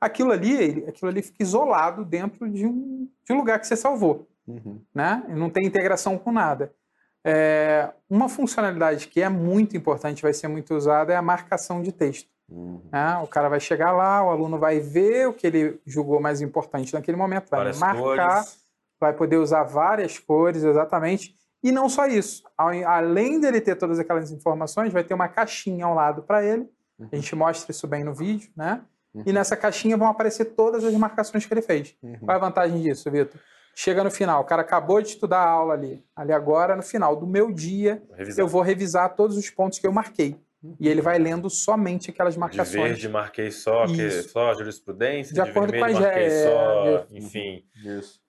aquilo 0.00 0.32
ali, 0.32 0.84
aquilo 0.88 1.10
ali 1.10 1.22
fica 1.22 1.42
isolado 1.42 2.04
dentro 2.04 2.48
de 2.48 2.66
um, 2.66 3.08
de 3.24 3.32
um 3.32 3.36
lugar 3.36 3.58
que 3.60 3.66
você 3.66 3.76
salvou, 3.76 4.26
Uhum. 4.46 4.80
né? 4.94 5.22
Não 5.28 5.48
tem 5.50 5.64
integração 5.66 6.18
com 6.18 6.32
nada. 6.32 6.72
É, 7.24 7.90
uma 8.08 8.28
funcionalidade 8.28 9.06
que 9.08 9.20
é 9.20 9.28
muito 9.28 9.76
importante, 9.76 10.22
vai 10.22 10.32
ser 10.32 10.48
muito 10.48 10.74
usada, 10.74 11.12
é 11.12 11.16
a 11.16 11.22
marcação 11.22 11.82
de 11.82 11.92
texto. 11.92 12.28
Uhum. 12.48 12.80
né? 12.90 13.16
O 13.22 13.28
cara 13.28 13.48
vai 13.48 13.60
chegar 13.60 13.92
lá, 13.92 14.24
o 14.24 14.30
aluno 14.30 14.58
vai 14.58 14.80
ver 14.80 15.28
o 15.28 15.32
que 15.32 15.46
ele 15.46 15.80
julgou 15.86 16.20
mais 16.20 16.40
importante 16.40 16.92
naquele 16.94 17.16
momento, 17.16 17.48
vai 17.48 17.60
Várias 17.60 17.78
marcar, 17.78 18.00
cores. 18.42 18.64
vai 18.98 19.12
poder 19.12 19.36
usar 19.36 19.62
várias 19.62 20.18
cores, 20.18 20.64
exatamente. 20.64 21.36
E 21.62 21.70
não 21.70 21.88
só 21.88 22.06
isso, 22.06 22.42
além 22.56 23.38
dele 23.38 23.60
ter 23.60 23.76
todas 23.76 23.98
aquelas 23.98 24.32
informações, 24.32 24.92
vai 24.92 25.04
ter 25.04 25.12
uma 25.14 25.28
caixinha 25.28 25.84
ao 25.84 25.94
lado 25.94 26.22
para 26.22 26.42
ele. 26.42 26.68
A 27.12 27.14
gente 27.16 27.36
mostra 27.36 27.70
isso 27.70 27.86
bem 27.86 28.02
no 28.02 28.14
vídeo, 28.14 28.50
né? 28.56 28.80
E 29.26 29.32
nessa 29.32 29.56
caixinha 29.56 29.96
vão 29.96 30.08
aparecer 30.08 30.44
todas 30.56 30.84
as 30.84 30.94
marcações 30.94 31.44
que 31.46 31.52
ele 31.52 31.62
fez. 31.62 31.96
Uhum. 32.02 32.18
Qual 32.20 32.32
é 32.32 32.36
a 32.36 32.38
vantagem 32.38 32.80
disso, 32.80 33.10
Vitor? 33.10 33.40
Chega 33.74 34.04
no 34.04 34.10
final, 34.10 34.42
o 34.42 34.44
cara 34.44 34.62
acabou 34.62 35.00
de 35.00 35.08
estudar 35.08 35.38
a 35.38 35.48
aula 35.48 35.74
ali. 35.74 36.04
Ali 36.14 36.32
agora, 36.32 36.76
no 36.76 36.82
final 36.82 37.16
do 37.16 37.26
meu 37.26 37.50
dia, 37.52 38.02
revisar. 38.16 38.44
eu 38.44 38.48
vou 38.48 38.62
revisar 38.62 39.14
todos 39.14 39.36
os 39.36 39.48
pontos 39.50 39.78
que 39.78 39.86
eu 39.86 39.92
marquei. 39.92 40.36
E 40.78 40.88
ele 40.88 41.00
vai 41.00 41.18
lendo 41.18 41.48
somente 41.48 42.10
aquelas 42.10 42.34
De 42.34 42.40
marcações. 42.40 42.74
verde 42.82 43.08
marquei 43.08 43.50
só, 43.50 43.86
que, 43.86 44.10
só 44.10 44.52
jurisprudência, 44.54 45.32
De 45.34 45.42
de, 45.42 45.48
acordo 45.50 45.72
vermelho 45.72 45.94
com 45.94 45.98
a 45.98 46.06
marquei 46.06 46.30
só, 46.30 46.86
é, 46.86 47.06
enfim. 47.12 47.64
Isso. 47.82 48.20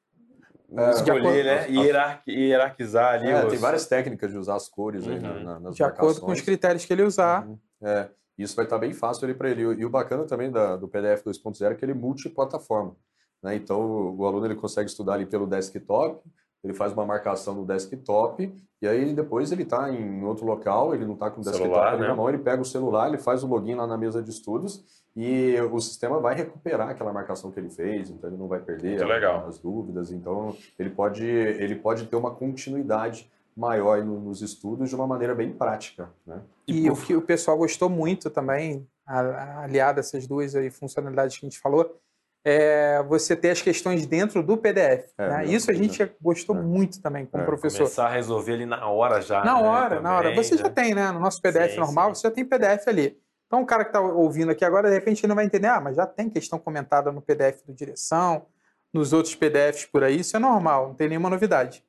Escolher, 0.94 1.20
acordo- 1.20 1.44
né? 1.44 1.68
Hierarqui- 1.84 2.32
hierarquizar 2.32 3.14
ali 3.16 3.30
É, 3.30 3.44
os... 3.44 3.50
tem 3.52 3.60
várias 3.60 3.86
técnicas 3.88 4.32
de 4.32 4.38
usar 4.38 4.56
as 4.56 4.70
cores 4.70 5.06
aí 5.06 5.20
na- 5.20 5.32
Uhum. 5.34 5.44
na- 5.44 5.60
nas 5.60 5.76
de 5.76 5.84
acordo 5.84 6.00
com 6.00 6.06
os 6.08 6.14
marcações. 6.22 6.42
critérios 6.42 6.86
que 6.86 6.94
ele 6.94 7.04
usar. 7.04 7.46
Uhum. 7.46 7.60
É, 7.84 8.08
isso 8.42 8.56
vai 8.56 8.66
estar 8.66 8.78
bem 8.78 8.94
fácil 8.94 9.26
ali 9.26 9.34
para 9.34 9.50
ele. 9.50 9.62
E 9.62 9.86
o 9.86 9.90
bacana 9.90 10.24
também 10.26 10.52
da- 10.52 10.76
do 10.76 10.88
PDF 10.88 11.24
2.0 11.24 11.72
é 11.72 11.76
que 11.76 11.86
ele 11.86 11.92
é 11.92 11.96
multiplataforma. 11.96 12.96
Né? 13.42 13.56
Então, 13.56 13.82
o, 13.82 14.18
o 14.18 14.26
aluno 14.26 14.46
ele 14.46 14.56
consegue 14.56 14.90
estudar 14.90 15.14
ali 15.14 15.26
pelo 15.26 15.48
desktop, 15.48 16.22
ele 16.64 16.74
faz 16.74 16.94
uma 16.94 17.06
marcação 17.06 17.56
no 17.56 17.66
desktop, 17.66 18.54
e 18.82 18.88
aí 18.88 19.14
depois 19.14 19.52
ele 19.52 19.64
está 19.64 19.92
em 19.92 20.24
outro 20.24 20.46
local, 20.46 20.94
ele 20.94 21.06
não 21.06 21.16
está 21.16 21.30
com 21.32 21.42
o 21.42 21.44
desktop 21.44 21.64
Celular, 21.64 22.00
né? 22.00 22.08
na 22.08 22.16
mão, 22.16 22.30
ele 22.30 22.38
pega 22.38 22.62
o 22.62 22.66
celular, 22.66 23.08
ele 23.08 23.18
faz 23.18 23.44
o 23.44 23.48
login 23.48 23.74
lá 23.76 23.88
na 23.88 23.98
mesa 23.98 24.22
de 24.22 24.30
estudos, 24.30 24.84
e 25.16 25.56
o 25.72 25.80
sistema 25.82 26.20
vai 26.20 26.36
recuperar 26.36 26.90
aquela 26.90 27.12
marcação 27.12 27.52
que 27.52 27.60
ele 27.60 27.70
fez, 27.70 28.10
então 28.12 28.30
ele 28.30 28.38
não 28.38 28.48
vai 28.48 28.60
perder 28.60 28.90
Muito 28.92 29.04
a- 29.04 29.08
legal. 29.08 29.48
as 29.48 29.58
dúvidas. 29.60 30.12
Então, 30.12 30.56
ele 30.78 30.90
pode, 30.92 31.26
ele 31.26 31.76
pode 31.76 32.06
ter 32.06 32.16
uma 32.16 32.32
continuidade 32.32 33.30
maior 33.56 34.04
no- 34.04 34.20
nos 34.20 34.42
estudos 34.42 34.90
de 34.90 34.96
uma 34.96 35.08
maneira 35.08 35.36
bem 35.36 35.52
prática. 35.52 36.10
Né? 36.26 36.40
E, 36.68 36.90
o 36.90 36.96
que 36.96 37.16
o 37.16 37.22
pessoal 37.22 37.58
gostou 37.58 37.90
muito 37.90 38.30
também, 38.30 38.88
aliado 39.06 40.00
a 40.00 40.02
essas 40.02 40.26
duas 40.28 40.56
aí 40.56 40.70
funcionalidades 40.70 41.38
que 41.38 41.46
a 41.46 41.50
gente 41.50 41.60
falou, 41.60 42.00
é 42.44 43.04
você 43.04 43.36
ter 43.36 43.52
as 43.52 43.62
questões 43.62 44.06
dentro 44.08 44.42
do 44.42 44.58
PDF. 44.58 45.12
É, 45.18 45.30
né? 45.30 45.46
Isso 45.46 45.70
a 45.70 45.74
gente 45.74 46.12
gostou 46.20 46.56
É. 46.56 46.62
muito 46.62 47.00
também 47.02 47.26
com 47.26 47.38
É, 47.38 47.42
o 47.44 47.46
professor. 47.46 47.80
Começar 47.80 48.08
a 48.08 48.10
resolver 48.10 48.54
ali 48.54 48.66
na 48.66 48.88
hora 48.88 49.22
já. 49.22 49.44
Na 49.44 49.62
né, 49.62 49.68
hora, 49.68 50.02
na 50.02 50.16
hora. 50.16 50.30
também, 50.30 50.44
Você 50.44 50.58
já 50.58 50.64
né? 50.64 50.70
tem, 50.72 50.96
né? 50.96 51.12
No 51.12 51.20
nosso 51.20 51.40
PDF 51.42 51.74
Sim, 51.74 51.80
normal, 51.80 52.16
sim. 52.16 52.22
você 52.22 52.28
já 52.28 52.34
tem 52.34 52.44
PDF 52.46 52.88
ali. 52.88 53.18
Então, 53.46 53.62
o 53.62 53.66
cara 53.66 53.84
que 53.84 53.90
está 53.90 54.00
ouvindo 54.02 54.50
aqui 54.50 54.64
agora, 54.66 54.88
de 54.90 54.96
repente, 54.96 55.20
ele 55.22 55.28
não 55.28 55.36
vai 55.36 55.46
entender, 55.46 55.68
ah, 55.68 55.80
mas 55.82 55.98
já 55.98 56.08
tem 56.08 56.30
questão 56.30 56.58
comentada 56.58 57.12
no 57.12 57.22
PDF 57.22 57.64
do 57.68 57.74
direção, 57.74 58.46
nos 58.94 59.14
outros 59.14 59.36
PDFs 59.36 59.86
por 59.86 60.04
aí, 60.04 60.22
isso 60.22 60.36
é 60.36 60.40
normal, 60.40 60.88
não 60.90 60.96
tem 60.96 61.10
nenhuma 61.10 61.30
novidade. 61.30 61.84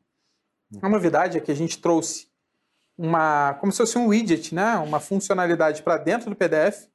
A 0.81 0.89
novidade 0.89 1.37
é 1.37 1.41
que 1.41 1.51
a 1.53 1.57
gente 1.57 1.81
trouxe 1.81 2.29
uma, 2.97 3.55
como 3.55 3.73
se 3.73 3.79
fosse 3.79 3.99
um 3.99 4.07
widget, 4.09 4.55
né? 4.55 4.77
Uma 4.77 5.01
funcionalidade 5.01 5.83
para 5.83 5.97
dentro 5.97 6.31
do 6.31 6.37
PDF, 6.37 6.89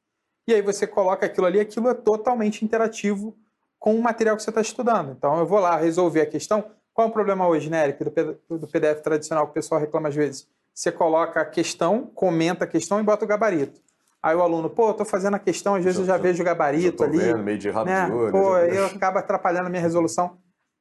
e 0.47 0.53
aí 0.53 0.61
você 0.61 0.87
coloca 0.87 1.25
aquilo 1.25 1.45
ali, 1.45 1.59
aquilo 1.59 1.89
é 1.89 1.93
totalmente 1.93 2.63
interativo 2.63 3.35
com 3.79 3.95
o 3.95 4.01
material 4.01 4.35
que 4.37 4.43
você 4.43 4.49
está 4.49 4.61
estudando. 4.61 5.11
Então, 5.11 5.37
eu 5.37 5.45
vou 5.45 5.59
lá 5.59 5.75
resolver 5.75 6.21
a 6.21 6.25
questão. 6.25 6.63
Qual 6.93 7.07
é 7.07 7.09
o 7.09 7.13
problema 7.13 7.47
hoje, 7.47 7.69
né, 7.69 7.83
Eric, 7.83 8.03
do 8.49 8.67
PDF 8.67 9.01
tradicional 9.03 9.45
que 9.45 9.51
o 9.51 9.53
pessoal 9.53 9.79
reclama 9.79 10.07
às 10.09 10.15
vezes? 10.15 10.47
Você 10.73 10.91
coloca 10.91 11.41
a 11.41 11.45
questão, 11.45 12.05
comenta 12.15 12.63
a 12.63 12.67
questão 12.67 12.99
e 12.99 13.03
bota 13.03 13.25
o 13.25 13.27
gabarito. 13.27 13.79
Aí 14.21 14.35
o 14.35 14.41
aluno, 14.41 14.69
pô, 14.69 14.89
eu 14.89 14.93
tô 14.93 15.05
fazendo 15.05 15.35
a 15.35 15.39
questão, 15.39 15.75
às 15.75 15.83
vezes 15.83 15.99
eu 15.99 16.05
já 16.05 16.13
Já- 16.17 16.21
vejo 16.23 16.35
o 16.41 16.45
Já 16.45 16.51
gabarito 16.51 16.97
tô 16.97 17.03
ali 17.03 17.17
vendo, 17.19 17.43
meio 17.43 17.57
de 17.57 17.69
rabo 17.69 17.85
né? 17.89 18.05
de 18.05 18.11
olho. 18.11 18.31
Pô, 18.31 18.53
já- 18.53 18.57
aí 18.61 18.77
acaba 18.95 19.19
atrapalhando 19.19 19.67
a 19.67 19.69
minha 19.69 19.81
resolução. 19.81 20.37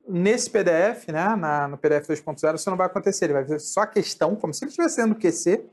Nesse 0.09 0.49
PDF, 0.51 1.09
né, 1.09 1.35
na, 1.37 1.67
no 1.69 1.77
PDF 1.77 2.09
2.0, 2.09 2.55
isso 2.55 2.71
não 2.71 2.77
vai 2.77 2.87
acontecer. 2.87 3.25
Ele 3.27 3.33
vai 3.35 3.45
ver 3.45 3.61
só 3.61 3.81
a 3.81 3.87
questão, 3.87 4.37
como 4.37 4.55
se 4.55 4.65
ele 4.65 4.71
estivesse 4.71 4.97
dando 4.99 5.15
QC, 5.17 5.65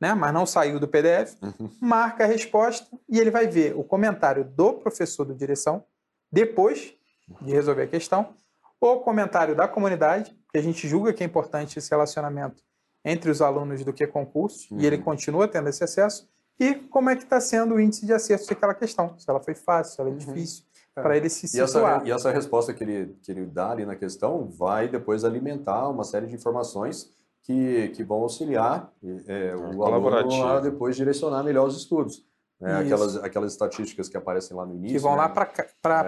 né, 0.00 0.14
mas 0.14 0.32
não 0.32 0.46
saiu 0.46 0.78
do 0.80 0.86
PDF, 0.88 1.34
Uhum. 1.42 1.70
marca 1.80 2.24
a 2.24 2.26
resposta 2.26 2.86
e 3.08 3.18
ele 3.18 3.30
vai 3.30 3.46
ver 3.46 3.76
o 3.76 3.82
comentário 3.84 4.44
do 4.44 4.74
professor 4.74 5.24
do 5.24 5.34
direção, 5.34 5.84
depois 6.32 6.94
de 7.42 7.52
resolver 7.52 7.82
a 7.82 7.86
questão, 7.86 8.34
o 8.80 8.96
comentário 9.00 9.54
da 9.54 9.68
comunidade, 9.68 10.34
que 10.50 10.58
a 10.58 10.62
gente 10.62 10.88
julga 10.88 11.12
que 11.12 11.22
é 11.22 11.26
importante 11.26 11.78
esse 11.78 11.90
relacionamento 11.90 12.62
entre 13.04 13.30
os 13.30 13.42
alunos 13.42 13.84
do 13.84 13.92
que 13.92 14.06
concurso, 14.06 14.68
e 14.78 14.86
ele 14.86 14.96
Uhum. 14.96 15.02
continua 15.02 15.46
tendo 15.48 15.68
esse 15.68 15.82
acesso, 15.84 16.28
e 16.58 16.74
como 16.74 17.10
é 17.10 17.16
que 17.16 17.24
está 17.24 17.40
sendo 17.40 17.74
o 17.74 17.80
índice 17.80 18.04
de 18.06 18.12
acerto 18.12 18.46
daquela 18.46 18.74
questão, 18.74 19.18
se 19.18 19.28
ela 19.28 19.40
foi 19.40 19.54
fácil, 19.54 19.94
se 19.94 20.00
ela 20.00 20.10
é 20.10 20.14
difícil, 20.14 20.64
É. 20.66 20.69
para 20.94 21.16
ele 21.16 21.28
se 21.28 21.46
E 21.46 21.48
situar. 21.48 21.98
essa, 22.00 22.08
e 22.08 22.10
essa 22.10 22.30
resposta 22.30 22.72
que 22.74 22.82
ele, 22.84 23.16
que 23.22 23.30
ele 23.30 23.46
dá 23.46 23.70
ali 23.70 23.84
na 23.86 23.96
questão 23.96 24.48
vai 24.50 24.88
depois 24.88 25.24
alimentar 25.24 25.88
uma 25.88 26.04
série 26.04 26.26
de 26.26 26.34
informações 26.34 27.10
que, 27.42 27.88
que 27.88 28.02
vão 28.04 28.18
auxiliar 28.22 28.92
é, 29.26 29.54
o 29.56 29.82
aluno 29.84 30.44
a 30.46 30.60
depois 30.60 30.96
direcionar 30.96 31.42
melhor 31.42 31.66
os 31.66 31.76
estudos. 31.76 32.24
né? 32.60 32.80
Aquelas, 32.80 33.16
aquelas 33.16 33.52
estatísticas 33.52 34.08
que 34.08 34.16
aparecem 34.16 34.54
lá 34.56 34.66
no 34.66 34.74
início. 34.74 34.96
que 34.96 35.02
vão 35.02 35.12
né? 35.12 35.18
lá 35.18 35.28
para 35.30 35.50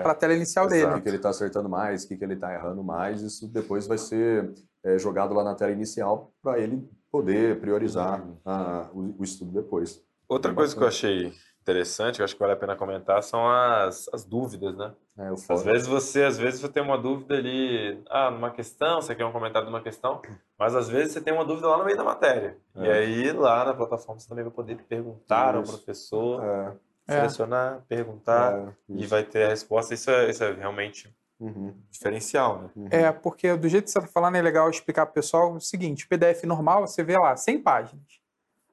É. 0.05 0.11
a 0.11 0.15
tela 0.15 0.35
inicial 0.35 0.67
O 0.67 0.69
dele. 0.69 0.93
que, 0.95 1.01
que 1.01 1.09
ele 1.09 1.17
está 1.17 1.31
acertando 1.31 1.69
mais, 1.69 2.05
o 2.05 2.09
que, 2.09 2.17
que 2.17 2.25
ele 2.25 2.35
está 2.35 2.53
errando 2.53 2.83
mais, 2.85 3.23
isso 3.23 3.49
depois 3.49 3.87
vai 3.87 3.97
ser 3.99 4.53
é, 4.85 4.99
jogado 4.99 5.33
lá 5.35 5.43
na 5.43 5.55
tela 5.55 5.73
inicial 5.73 6.33
para 6.43 6.59
ele 6.59 6.87
poder 7.11 7.59
priorizar 7.61 8.21
Uhum. 8.23 8.37
a- 8.45 8.91
o, 8.93 9.15
o 9.21 9.25
estudo 9.25 9.53
depois. 9.53 10.03
Outra 10.29 10.53
coisa 10.53 10.75
que 10.77 10.83
eu 10.83 10.89
achei 10.89 11.33
interessante, 11.63 12.19
eu 12.21 12.25
acho 12.25 12.35
que 12.35 12.41
vale 12.41 12.53
a 12.53 12.57
pena 12.57 12.75
comentar, 12.77 13.23
são 13.23 13.49
as, 13.49 14.09
as 14.13 14.25
dúvidas, 14.25 14.77
né? 14.77 14.93
É, 15.17 15.29
Às 15.29 15.63
vezes 15.63 15.87
você, 15.87 16.25
às 16.25 16.39
vezes 16.39 16.61
você 16.61 16.69
tem 16.69 16.83
uma 16.83 16.99
dúvida 16.99 17.35
ali, 17.37 18.03
ah, 18.11 18.31
numa 18.31 18.51
questão, 18.51 19.01
você 19.01 19.15
quer 19.15 19.25
um 19.25 19.33
comentário 19.33 19.67
de 19.69 19.73
uma 19.73 19.81
questão, 19.83 20.21
mas 20.59 20.75
às 20.75 20.89
vezes 20.89 21.13
você 21.13 21.21
tem 21.21 21.33
uma 21.33 21.45
dúvida 21.45 21.69
lá 21.69 21.79
no 21.79 21.85
meio 21.85 21.97
da 21.97 22.03
matéria. 22.05 22.57
E 22.77 22.87
É. 22.87 22.93
aí 22.93 23.33
lá 23.33 23.65
na 23.65 23.75
plataforma 23.75 24.19
você 24.21 24.29
também 24.29 24.43
vai 24.45 24.53
poder 24.53 24.77
perguntar 24.89 25.55
ao 25.55 25.63
Isso. 25.63 25.73
professor, 25.73 26.43
É, 26.45 26.73
É. 27.09 27.15
selecionar, 27.15 27.83
perguntar 27.89 28.53
é, 28.55 28.69
e 28.89 29.07
vai 29.07 29.23
ter 29.23 29.45
a 29.45 29.49
resposta. 29.49 29.93
Isso 29.95 30.11
é, 30.11 30.31
isso 30.31 30.43
é 30.45 30.53
realmente 30.53 31.15
Uhum, 31.41 31.75
diferencial, 31.91 32.63
né? 32.63 32.71
uhum. 32.77 32.89
É, 32.91 33.11
porque 33.11 33.57
do 33.57 33.69
jeito 33.69 33.85
que 33.87 33.91
você 33.91 33.99
está 33.99 34.09
falando 34.09 34.37
é 34.37 34.43
legal 34.43 34.71
explicar 34.71 35.05
para 35.07 35.11
o 35.11 35.15
pessoal 35.15 35.53
o 35.53 35.61
seguinte: 35.61 36.05
o 36.05 36.09
PDF 36.09 36.45
normal, 36.45 36.87
você 36.87 37.03
vê 37.03 37.19
lá 37.19 37.37
100 37.37 37.61
páginas. 37.61 38.21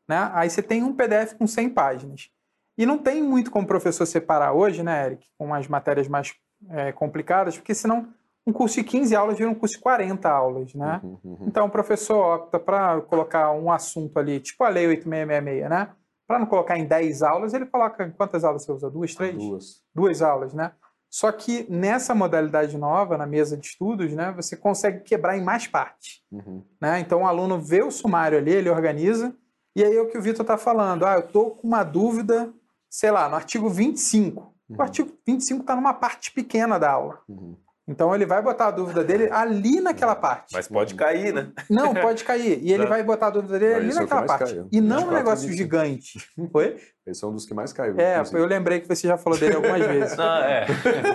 Né? 0.07 0.29
Aí 0.33 0.49
você 0.49 0.61
tem 0.61 0.83
um 0.83 0.95
PDF 0.95 1.33
com 1.35 1.45
100 1.47 1.69
páginas. 1.71 2.29
E 2.79 2.85
não 2.85 2.97
tem 2.97 3.21
muito 3.21 3.51
como 3.51 3.65
o 3.65 3.67
professor 3.67 4.05
separar 4.05 4.53
hoje, 4.53 4.81
né, 4.81 5.07
Eric, 5.07 5.27
com 5.37 5.53
as 5.53 5.67
matérias 5.67 6.07
mais 6.07 6.33
é, 6.69 6.93
complicadas, 6.93 7.57
porque 7.57 7.75
senão 7.75 8.07
um 8.47 8.53
curso 8.53 8.77
de 8.77 8.85
15 8.85 9.13
aulas 9.17 9.37
vira 9.37 9.49
um 9.49 9.53
curso 9.53 9.75
de 9.75 9.81
40 9.81 10.29
aulas, 10.29 10.73
né? 10.73 11.01
Uhum, 11.03 11.19
uhum. 11.25 11.37
Então 11.41 11.67
o 11.67 11.69
professor 11.69 12.35
opta 12.35 12.57
para 12.57 13.01
colocar 13.01 13.51
um 13.51 13.69
assunto 13.69 14.17
ali, 14.17 14.39
tipo 14.39 14.63
a 14.63 14.69
Lei 14.69 14.87
8666, 14.87 15.69
né? 15.69 15.89
Para 16.25 16.39
não 16.39 16.45
colocar 16.45 16.77
em 16.77 16.85
10 16.85 17.21
aulas, 17.21 17.53
ele 17.53 17.65
coloca. 17.65 18.13
Quantas 18.15 18.45
aulas 18.45 18.63
você 18.63 18.71
usa? 18.71 18.89
Duas, 18.89 19.13
três? 19.13 19.35
Duas. 19.35 19.83
duas 19.93 20.21
aulas, 20.21 20.53
né? 20.53 20.71
Só 21.09 21.33
que 21.33 21.65
nessa 21.69 22.15
modalidade 22.15 22.77
nova, 22.77 23.17
na 23.17 23.25
mesa 23.25 23.57
de 23.57 23.65
estudos, 23.65 24.13
né, 24.13 24.31
você 24.33 24.55
consegue 24.55 25.01
quebrar 25.01 25.37
em 25.37 25.43
mais 25.43 25.67
partes. 25.67 26.21
Uhum. 26.31 26.63
Né? 26.79 27.01
Então 27.01 27.23
o 27.23 27.27
aluno 27.27 27.59
vê 27.59 27.83
o 27.83 27.91
sumário 27.91 28.37
ali, 28.37 28.51
ele 28.51 28.69
organiza, 28.69 29.35
e 29.75 29.83
aí 29.83 29.95
é 29.95 30.01
o 30.01 30.07
que 30.07 30.17
o 30.17 30.21
Vitor 30.21 30.41
está 30.41 30.57
falando. 30.57 31.05
Ah, 31.05 31.15
eu 31.15 31.21
estou 31.21 31.51
com 31.51 31.67
uma 31.67 31.83
dúvida, 31.83 32.53
sei 32.89 33.11
lá, 33.11 33.29
no 33.29 33.35
artigo 33.35 33.69
25. 33.69 34.41
O 34.69 34.73
Uhum. 34.73 34.81
artigo 34.81 35.11
25 35.25 35.61
está 35.61 35.75
numa 35.75 35.93
parte 35.93 36.31
pequena 36.31 36.77
da 36.77 36.91
aula. 36.91 37.19
Uhum. 37.27 37.55
Então 37.87 38.13
ele 38.13 38.23
vai 38.23 38.39
botar 38.39 38.67
a 38.67 38.71
dúvida 38.71 39.03
dele 39.03 39.27
ali 39.31 39.81
naquela 39.81 40.15
parte. 40.15 40.53
Mas 40.53 40.67
pode 40.67 40.93
cair, 40.93 41.33
né? 41.33 41.51
Não, 41.67 41.91
pode 41.91 42.23
cair. 42.23 42.59
E 42.61 42.65
ele 42.71 42.73
Exato. 42.83 42.89
vai 42.89 43.01
botar 43.03 43.27
a 43.27 43.29
dúvida 43.31 43.57
dele 43.57 43.73
Não, 43.73 43.79
ali 43.79 43.87
é 43.87 43.89
o 43.89 43.93
que 43.95 43.99
naquela 44.01 44.19
mais 44.19 44.31
parte. 44.31 44.53
caiu. 44.53 44.69
E 44.71 44.79
não 44.79 44.97
um 44.97 44.99
24 45.09 45.11
e 45.11 45.17
negócio 45.17 45.47
25. 45.49 45.57
gigante. 45.57 46.29
Foi? 46.51 46.77
Esse 47.07 47.25
é 47.25 47.27
um 47.27 47.33
dos 47.33 47.47
que 47.47 47.53
mais 47.55 47.73
caiu. 47.73 47.99
É, 47.99 48.21
eu 48.33 48.45
lembrei 48.45 48.79
que 48.79 48.87
você 48.87 49.07
já 49.07 49.17
falou 49.17 49.39
dele 49.39 49.55
algumas 49.55 49.81
vezes. 49.87 50.15
Não, 50.15 50.35
é. 50.37 50.67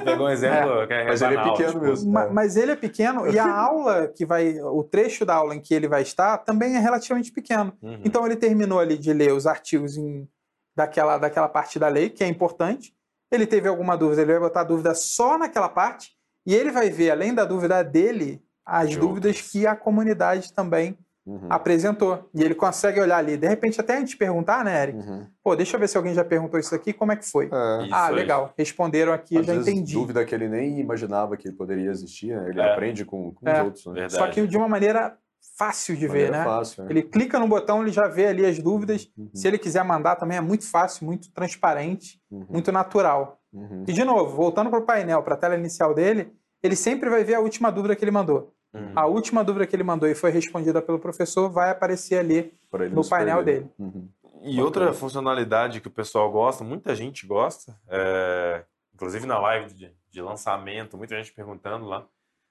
Pegou 0.05 0.27
um 0.27 0.31
exemplo 0.31 0.87
que 0.89 0.93
é 0.95 1.05
Mas 1.05 1.23
ele 1.23 1.37
é 1.37 1.43
pequeno 1.45 1.69
tipo, 1.75 1.85
mesmo. 1.85 2.13
Ma- 2.13 2.25
É. 2.25 2.31
Mas 2.31 2.57
ele 2.57 2.73
é 2.73 2.77
pequeno 2.77 3.29
e 3.29 3.39
a 3.39 3.57
aula 3.57 4.09
que 4.09 4.27
vai, 4.27 4.59
o 4.61 4.83
trecho 4.83 5.25
da 5.25 5.37
aula 5.37 5.55
em 5.55 5.61
que 5.61 5.73
ele 5.73 5.87
vai 5.87 6.03
estar 6.03 6.39
também 6.39 6.75
é 6.75 6.81
relativamente 6.81 7.31
pequeno. 7.31 7.73
uhum. 7.81 8.01
Então 8.05 8.27
ele 8.27 8.35
terminou 8.35 8.81
ali 8.81 8.99
de 8.99 9.13
ler 9.13 9.33
os 9.33 9.47
artigos 9.47 9.97
em- 9.97 10.27
daquela, 10.77 11.19
daquela 11.19 11.49
parte 11.49 11.79
da 11.79 11.89
lei, 11.89 12.11
que 12.11 12.25
é 12.25 12.27
importante. 12.29 12.95
Ele 13.31 13.47
teve 13.47 13.69
alguma 13.69 13.97
dúvida, 13.97 14.23
ele 14.23 14.33
vai 14.33 14.41
botar 14.41 14.61
a 14.61 14.65
dúvida 14.65 14.95
só 14.95 15.37
naquela 15.39 15.69
parte 15.69 16.13
e 16.47 16.55
ele 16.55 16.71
vai 16.71 16.91
ver, 16.91 17.11
além 17.11 17.35
da 17.35 17.45
dúvida 17.45 17.83
dele, 17.83 18.43
as 18.65 18.91
De 18.91 18.99
dúvidas 18.99 19.37
outras. 19.37 19.51
que 19.51 19.67
a 19.67 19.75
comunidade 19.77 20.53
também 20.53 20.97
Uhum. 21.27 21.47
apresentou. 21.49 22.29
E 22.35 22.43
ele 22.43 22.55
consegue 22.55 23.01
olhar 23.01 23.17
ali. 23.17 23.39
De 23.39 23.49
repente, 23.49 23.81
até 23.81 23.97
a 23.97 23.99
gente 23.99 24.15
perguntar, 24.15 24.63
né, 24.63 24.83
Eric? 24.83 24.99
Uhum. 24.99 25.27
Pô, 25.43 25.57
deixa 25.57 25.75
eu 25.75 25.81
ver 25.81 25.89
se 25.89 25.97
alguém 25.97 26.13
já 26.13 26.23
perguntou 26.23 26.61
isso 26.61 26.75
aqui, 26.75 26.93
como 26.93 27.13
é 27.13 27.17
que 27.17 27.25
foi? 27.27 27.47
É. 27.47 27.85
Isso 27.85 27.95
ah, 27.95 28.07
aí. 28.09 28.15
legal. 28.15 28.53
Responderam 28.59 29.11
aqui, 29.11 29.37
eu 29.37 29.41
Às 29.41 29.47
já 29.47 29.53
vezes, 29.55 29.69
entendi. 29.69 29.95
dúvida 29.95 30.23
que 30.23 30.35
ele 30.35 30.49
nem 30.51 30.79
imaginava 30.81 31.35
que 31.39 31.51
poderia 31.51 31.91
existir, 31.91 32.37
né? 32.37 32.51
ele 32.51 32.61
É. 32.61 32.73
aprende 32.73 33.07
com, 33.07 33.33
com 33.33 33.49
É. 33.49 33.55
os 33.59 33.65
outros. 33.65 33.87
Né? 33.87 33.93
Verdade. 34.01 34.13
Só 34.17 34.27
que 34.31 34.47
de 34.47 34.55
uma 34.55 34.69
maneira 34.69 35.17
fácil 35.57 35.97
de 35.97 36.09
ver, 36.09 36.31
né? 36.31 36.43
fácil, 36.45 36.85
né? 36.85 36.91
Ele 36.91 37.03
clica 37.03 37.39
no 37.39 37.47
botão, 37.47 37.83
ele 37.83 37.93
já 37.93 38.09
vê 38.09 38.27
ali 38.27 38.45
as 38.45 38.59
dúvidas. 38.59 39.11
Uhum. 39.17 39.31
Se 39.35 39.47
ele 39.47 39.59
quiser 39.59 39.85
mandar 39.85 40.17
também 40.17 40.39
é 40.39 40.41
muito 40.41 40.69
fácil, 40.69 41.07
muito 41.07 41.31
transparente, 41.33 42.21
Uhum. 42.31 42.47
muito 42.49 42.73
natural. 42.73 43.41
Uhum. 43.53 43.85
E 43.87 43.93
de 43.93 44.03
novo, 44.05 44.35
voltando 44.35 44.69
para 44.71 44.79
o 44.81 44.83
painel, 44.83 45.23
para 45.23 45.35
a 45.35 45.37
tela 45.37 45.55
inicial 45.55 45.95
dele, 45.95 46.33
ele 46.63 46.75
sempre 46.75 47.09
vai 47.09 47.23
ver 47.23 47.35
a 47.35 47.41
última 47.41 47.71
dúvida 47.71 47.95
que 47.95 48.05
ele 48.05 48.11
mandou. 48.11 48.53
Uhum. 48.75 48.93
A 48.97 49.07
última 49.07 49.45
dúvida 49.45 49.67
que 49.67 49.77
ele 49.77 49.85
mandou 49.85 50.09
e 50.09 50.15
foi 50.15 50.31
respondida 50.31 50.83
pelo 50.83 50.99
professor 50.99 51.49
vai 51.49 51.71
aparecer 51.71 52.19
ali 52.19 52.53
no 52.91 53.09
painel 53.09 53.37
perder. 53.37 53.61
dele. 53.61 53.71
Uhum. 53.79 54.09
E 54.43 54.61
outra 54.61 54.93
funcionalidade 54.93 55.81
que 55.81 55.89
o 55.89 55.91
pessoal 55.91 56.31
gosta, 56.31 56.65
muita 56.65 56.95
gente 56.95 57.27
gosta, 57.27 57.75
é, 57.89 58.65
inclusive 58.93 59.25
na 59.27 59.39
live 59.39 59.73
de, 59.73 59.91
de 60.11 60.21
lançamento, 60.21 60.99
muita 60.99 61.17
gente 61.17 61.33
perguntando 61.33 61.87
lá, 61.87 62.05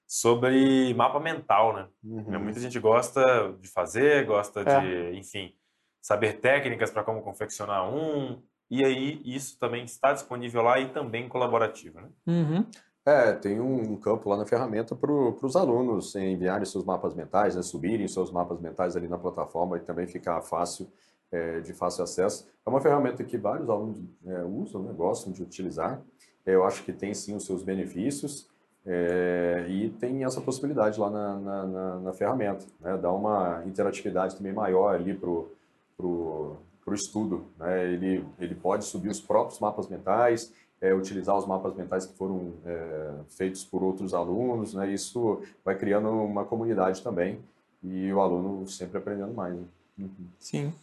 sobre 0.06 0.92
mapa 0.94 1.18
mental, 1.18 1.74
né? 1.74 1.88
Uhum. 2.02 2.38
Muita 2.40 2.60
gente 2.60 2.78
gosta 2.78 3.22
de 3.60 3.68
fazer, 3.68 4.26
gosta 4.26 4.60
É. 4.60 4.80
de, 4.80 5.18
enfim, 5.18 5.54
saber 6.00 6.40
técnicas 6.40 6.90
para 6.90 7.04
como 7.04 7.22
confeccionar 7.22 7.88
um. 7.92 8.42
E 8.70 8.84
aí 8.84 9.20
isso 9.24 9.58
também 9.58 9.84
está 9.84 10.12
disponível 10.12 10.62
lá 10.62 10.78
e 10.78 10.88
também 10.88 11.28
colaborativo, 11.28 12.00
né? 12.00 12.08
Uhum. 12.26 12.66
É, 13.06 13.32
tem 13.34 13.60
um, 13.60 13.92
um 13.92 13.96
campo 13.96 14.30
lá 14.30 14.36
na 14.36 14.46
ferramenta 14.46 14.96
para 14.96 15.12
os 15.12 15.56
alunos 15.56 16.14
enviarem 16.16 16.64
seus 16.64 16.84
mapas 16.84 17.14
mentais, 17.14 17.54
né, 17.54 17.60
subirem 17.60 18.08
seus 18.08 18.30
mapas 18.32 18.58
mentais 18.60 18.96
ali 18.96 19.06
na 19.06 19.18
plataforma 19.18 19.76
e 19.76 19.80
também 19.80 20.06
ficar 20.06 20.40
fácil, 20.40 20.90
é, 21.30 21.60
de 21.60 21.74
fácil 21.74 22.02
acesso. 22.02 22.48
É 22.64 22.70
uma 22.70 22.80
ferramenta 22.80 23.22
que 23.22 23.36
vários 23.36 23.68
alunos 23.68 23.98
é, 24.24 24.42
usam, 24.44 24.82
né, 24.84 24.92
gostam 24.94 25.32
de 25.34 25.42
utilizar. 25.42 26.02
Eu 26.46 26.64
acho 26.64 26.82
que 26.82 26.94
tem 26.94 27.12
sim 27.12 27.36
os 27.36 27.44
seus 27.44 27.62
benefícios 27.62 28.48
é, 28.86 29.66
e 29.68 29.90
tem 29.90 30.24
essa 30.24 30.40
possibilidade 30.40 30.98
lá 31.00 31.08
na, 31.10 31.36
na, 31.38 31.66
na- 31.66 32.00
na 32.00 32.12
ferramenta, 32.12 32.66
né, 32.80 32.96
dá 32.96 33.10
uma 33.10 33.62
interatividade 33.66 34.36
também 34.36 34.52
maior 34.52 34.94
ali 34.94 35.14
para 35.14 35.28
o 35.30 35.48
pro, 35.96 36.56
pro 36.84 36.94
estudo. 36.94 37.44
Né? 37.58 37.84
Ele, 37.92 38.24
ele 38.38 38.54
pode 38.54 38.84
subir 38.84 39.08
os 39.08 39.20
próprios 39.20 39.58
mapas 39.60 39.88
mentais, 39.88 40.52
é, 40.80 40.92
utilizar 40.92 41.36
os 41.36 41.46
mapas 41.46 41.74
mentais 41.74 42.04
que 42.04 42.14
foram 42.18 42.52
é, 42.66 43.10
feitos 43.30 43.64
por 43.64 43.82
outros 43.82 44.12
alunos, 44.12 44.74
né? 44.74 44.90
Isso 44.92 45.40
vai 45.64 45.76
criando 45.76 46.10
uma 46.10 46.44
comunidade 46.44 47.00
também 47.02 47.38
e 47.82 48.12
o 48.12 48.20
aluno 48.20 48.66
sempre 48.68 48.98
aprendendo 48.98 49.32
mais. 49.32 49.54
né? 49.54 49.62
Uhum. 49.98 50.26
Sim. 50.38 50.74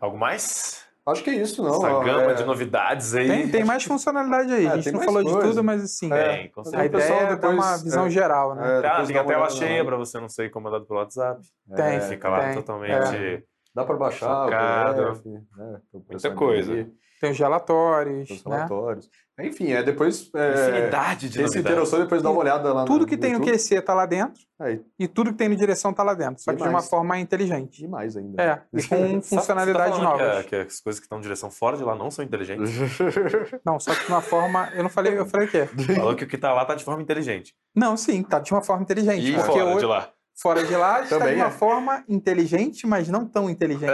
Algo 0.00 0.18
mais? 0.18 0.83
Acho 1.06 1.22
que 1.22 1.30
é 1.30 1.34
isso, 1.34 1.62
não. 1.62 1.70
Essa 1.74 2.02
gama 2.02 2.30
é, 2.30 2.34
de 2.34 2.44
novidades 2.44 3.14
aí. 3.14 3.28
Tem, 3.28 3.48
tem 3.50 3.64
mais 3.64 3.84
funcionalidade 3.84 4.52
aí. 4.52 4.64
É, 4.64 4.70
a 4.70 4.76
gente 4.78 4.90
não 4.92 5.02
falou 5.02 5.22
de 5.22 5.30
coisa. 5.30 5.48
tudo, 5.48 5.62
mas 5.62 5.82
assim, 5.82 6.08
Tem, 6.08 6.50
com 6.50 6.62
Mas 6.64 6.72
a 6.74 6.78
aí 6.80 6.88
o 6.88 6.90
certeza. 6.90 7.04
ideia 7.04 7.18
pessoal 7.18 7.20
é 7.20 7.36
dar 7.36 7.48
uma 7.50 7.62
depois, 7.62 7.82
visão 7.82 8.06
é, 8.06 8.10
geral, 8.10 8.54
né? 8.54 8.62
é, 8.62 8.76
Ah, 8.78 8.90
depois 8.90 9.08
tem 9.08 9.16
a 9.18 9.20
uma 9.22 9.28
tela 9.28 9.50
cheia 9.50 9.84
para 9.84 9.96
você 9.96 10.18
não 10.20 10.28
ser 10.30 10.46
incomodado 10.46 10.86
pelo 10.86 11.00
WhatsApp. 11.00 11.40
Tem. 11.76 11.84
É, 11.96 12.00
Fica 12.00 12.28
lá 12.30 12.40
tem. 12.40 12.54
totalmente. 12.54 13.44
Dá 13.74 13.84
para 13.84 13.96
baixar 13.96 14.44
Focado. 14.44 15.02
o 15.02 15.06
PDF, 15.16 15.24
né, 15.56 15.80
pessoal 16.08 16.34
coisa. 16.34 16.72
imprimir, 16.72 16.92
Tem 17.24 17.32
os 17.32 17.38
relatórios, 17.38 18.28
os 18.30 18.44
né? 18.44 18.56
relatórios. 18.56 19.08
Enfim, 19.40 19.72
é 19.72 19.82
depois... 19.82 20.30
É, 20.36 20.68
Infinidade 20.68 21.28
de 21.28 21.38
quem 21.38 21.48
se 21.48 21.58
interessou, 21.58 21.98
depois 21.98 22.22
dá 22.22 22.30
uma 22.30 22.38
olhada 22.38 22.72
lá 22.72 22.84
Tudo 22.84 23.00
no, 23.00 23.06
que 23.06 23.16
tem 23.16 23.32
no 23.32 23.38
YouTube. 23.38 23.52
QC 23.58 23.80
tá 23.82 23.92
lá 23.94 24.06
dentro 24.06 24.40
Aí, 24.60 24.80
e 24.96 25.08
tudo 25.08 25.32
que 25.32 25.38
tem 25.38 25.48
no 25.48 25.56
direção 25.56 25.92
tá 25.92 26.04
lá 26.04 26.14
dentro, 26.14 26.40
só 26.40 26.52
que 26.52 26.62
de 26.62 26.68
uma 26.68 26.80
forma 26.82 27.18
inteligente. 27.18 27.80
demais 27.80 28.16
ainda. 28.16 28.40
É, 28.40 28.62
e 28.72 28.82
com 28.86 28.96
Sabe- 28.96 29.22
funcionalidades 29.22 29.96
tá 29.96 30.02
novas. 30.04 30.46
Que, 30.46 30.54
a- 30.56 30.64
que 30.64 30.68
as 30.68 30.80
coisas 30.80 31.00
que 31.00 31.06
estão 31.06 31.18
em 31.18 31.22
direção 31.22 31.50
fora 31.50 31.76
de 31.76 31.82
lá 31.82 31.96
não 31.96 32.10
são 32.12 32.24
inteligentes. 32.24 32.70
Não, 33.66 33.80
só 33.80 33.92
que 33.94 34.04
de 34.04 34.12
uma 34.12 34.20
forma. 34.20 34.70
Eu 34.74 34.82
não 34.84 34.90
falei, 34.90 35.18
eu 35.18 35.26
falei 35.26 35.48
o 35.48 35.50
quê? 35.50 35.66
Falou 35.96 36.14
que 36.14 36.24
o 36.24 36.26
que 36.28 36.38
tá 36.38 36.52
lá 36.52 36.64
tá 36.64 36.74
de 36.76 36.84
forma 36.84 37.02
inteligente. 37.02 37.54
Não, 37.74 37.96
sim, 37.96 38.22
tá 38.22 38.38
de 38.38 38.52
uma 38.52 38.62
forma 38.62 38.82
inteligente. 38.84 39.26
E 39.26 39.34
porque 39.34 39.50
fora 39.50 39.64
hoje, 39.64 39.78
de 39.80 39.86
lá. 39.86 40.10
Fora 40.36 40.64
de 40.64 40.74
lá 40.76 41.02
está 41.02 41.18
de 41.18 41.34
uma 41.34 41.46
é. 41.46 41.50
forma 41.50 42.04
inteligente, 42.08 42.86
mas 42.86 43.08
não 43.08 43.24
tão 43.26 43.48
inteligente. 43.48 43.90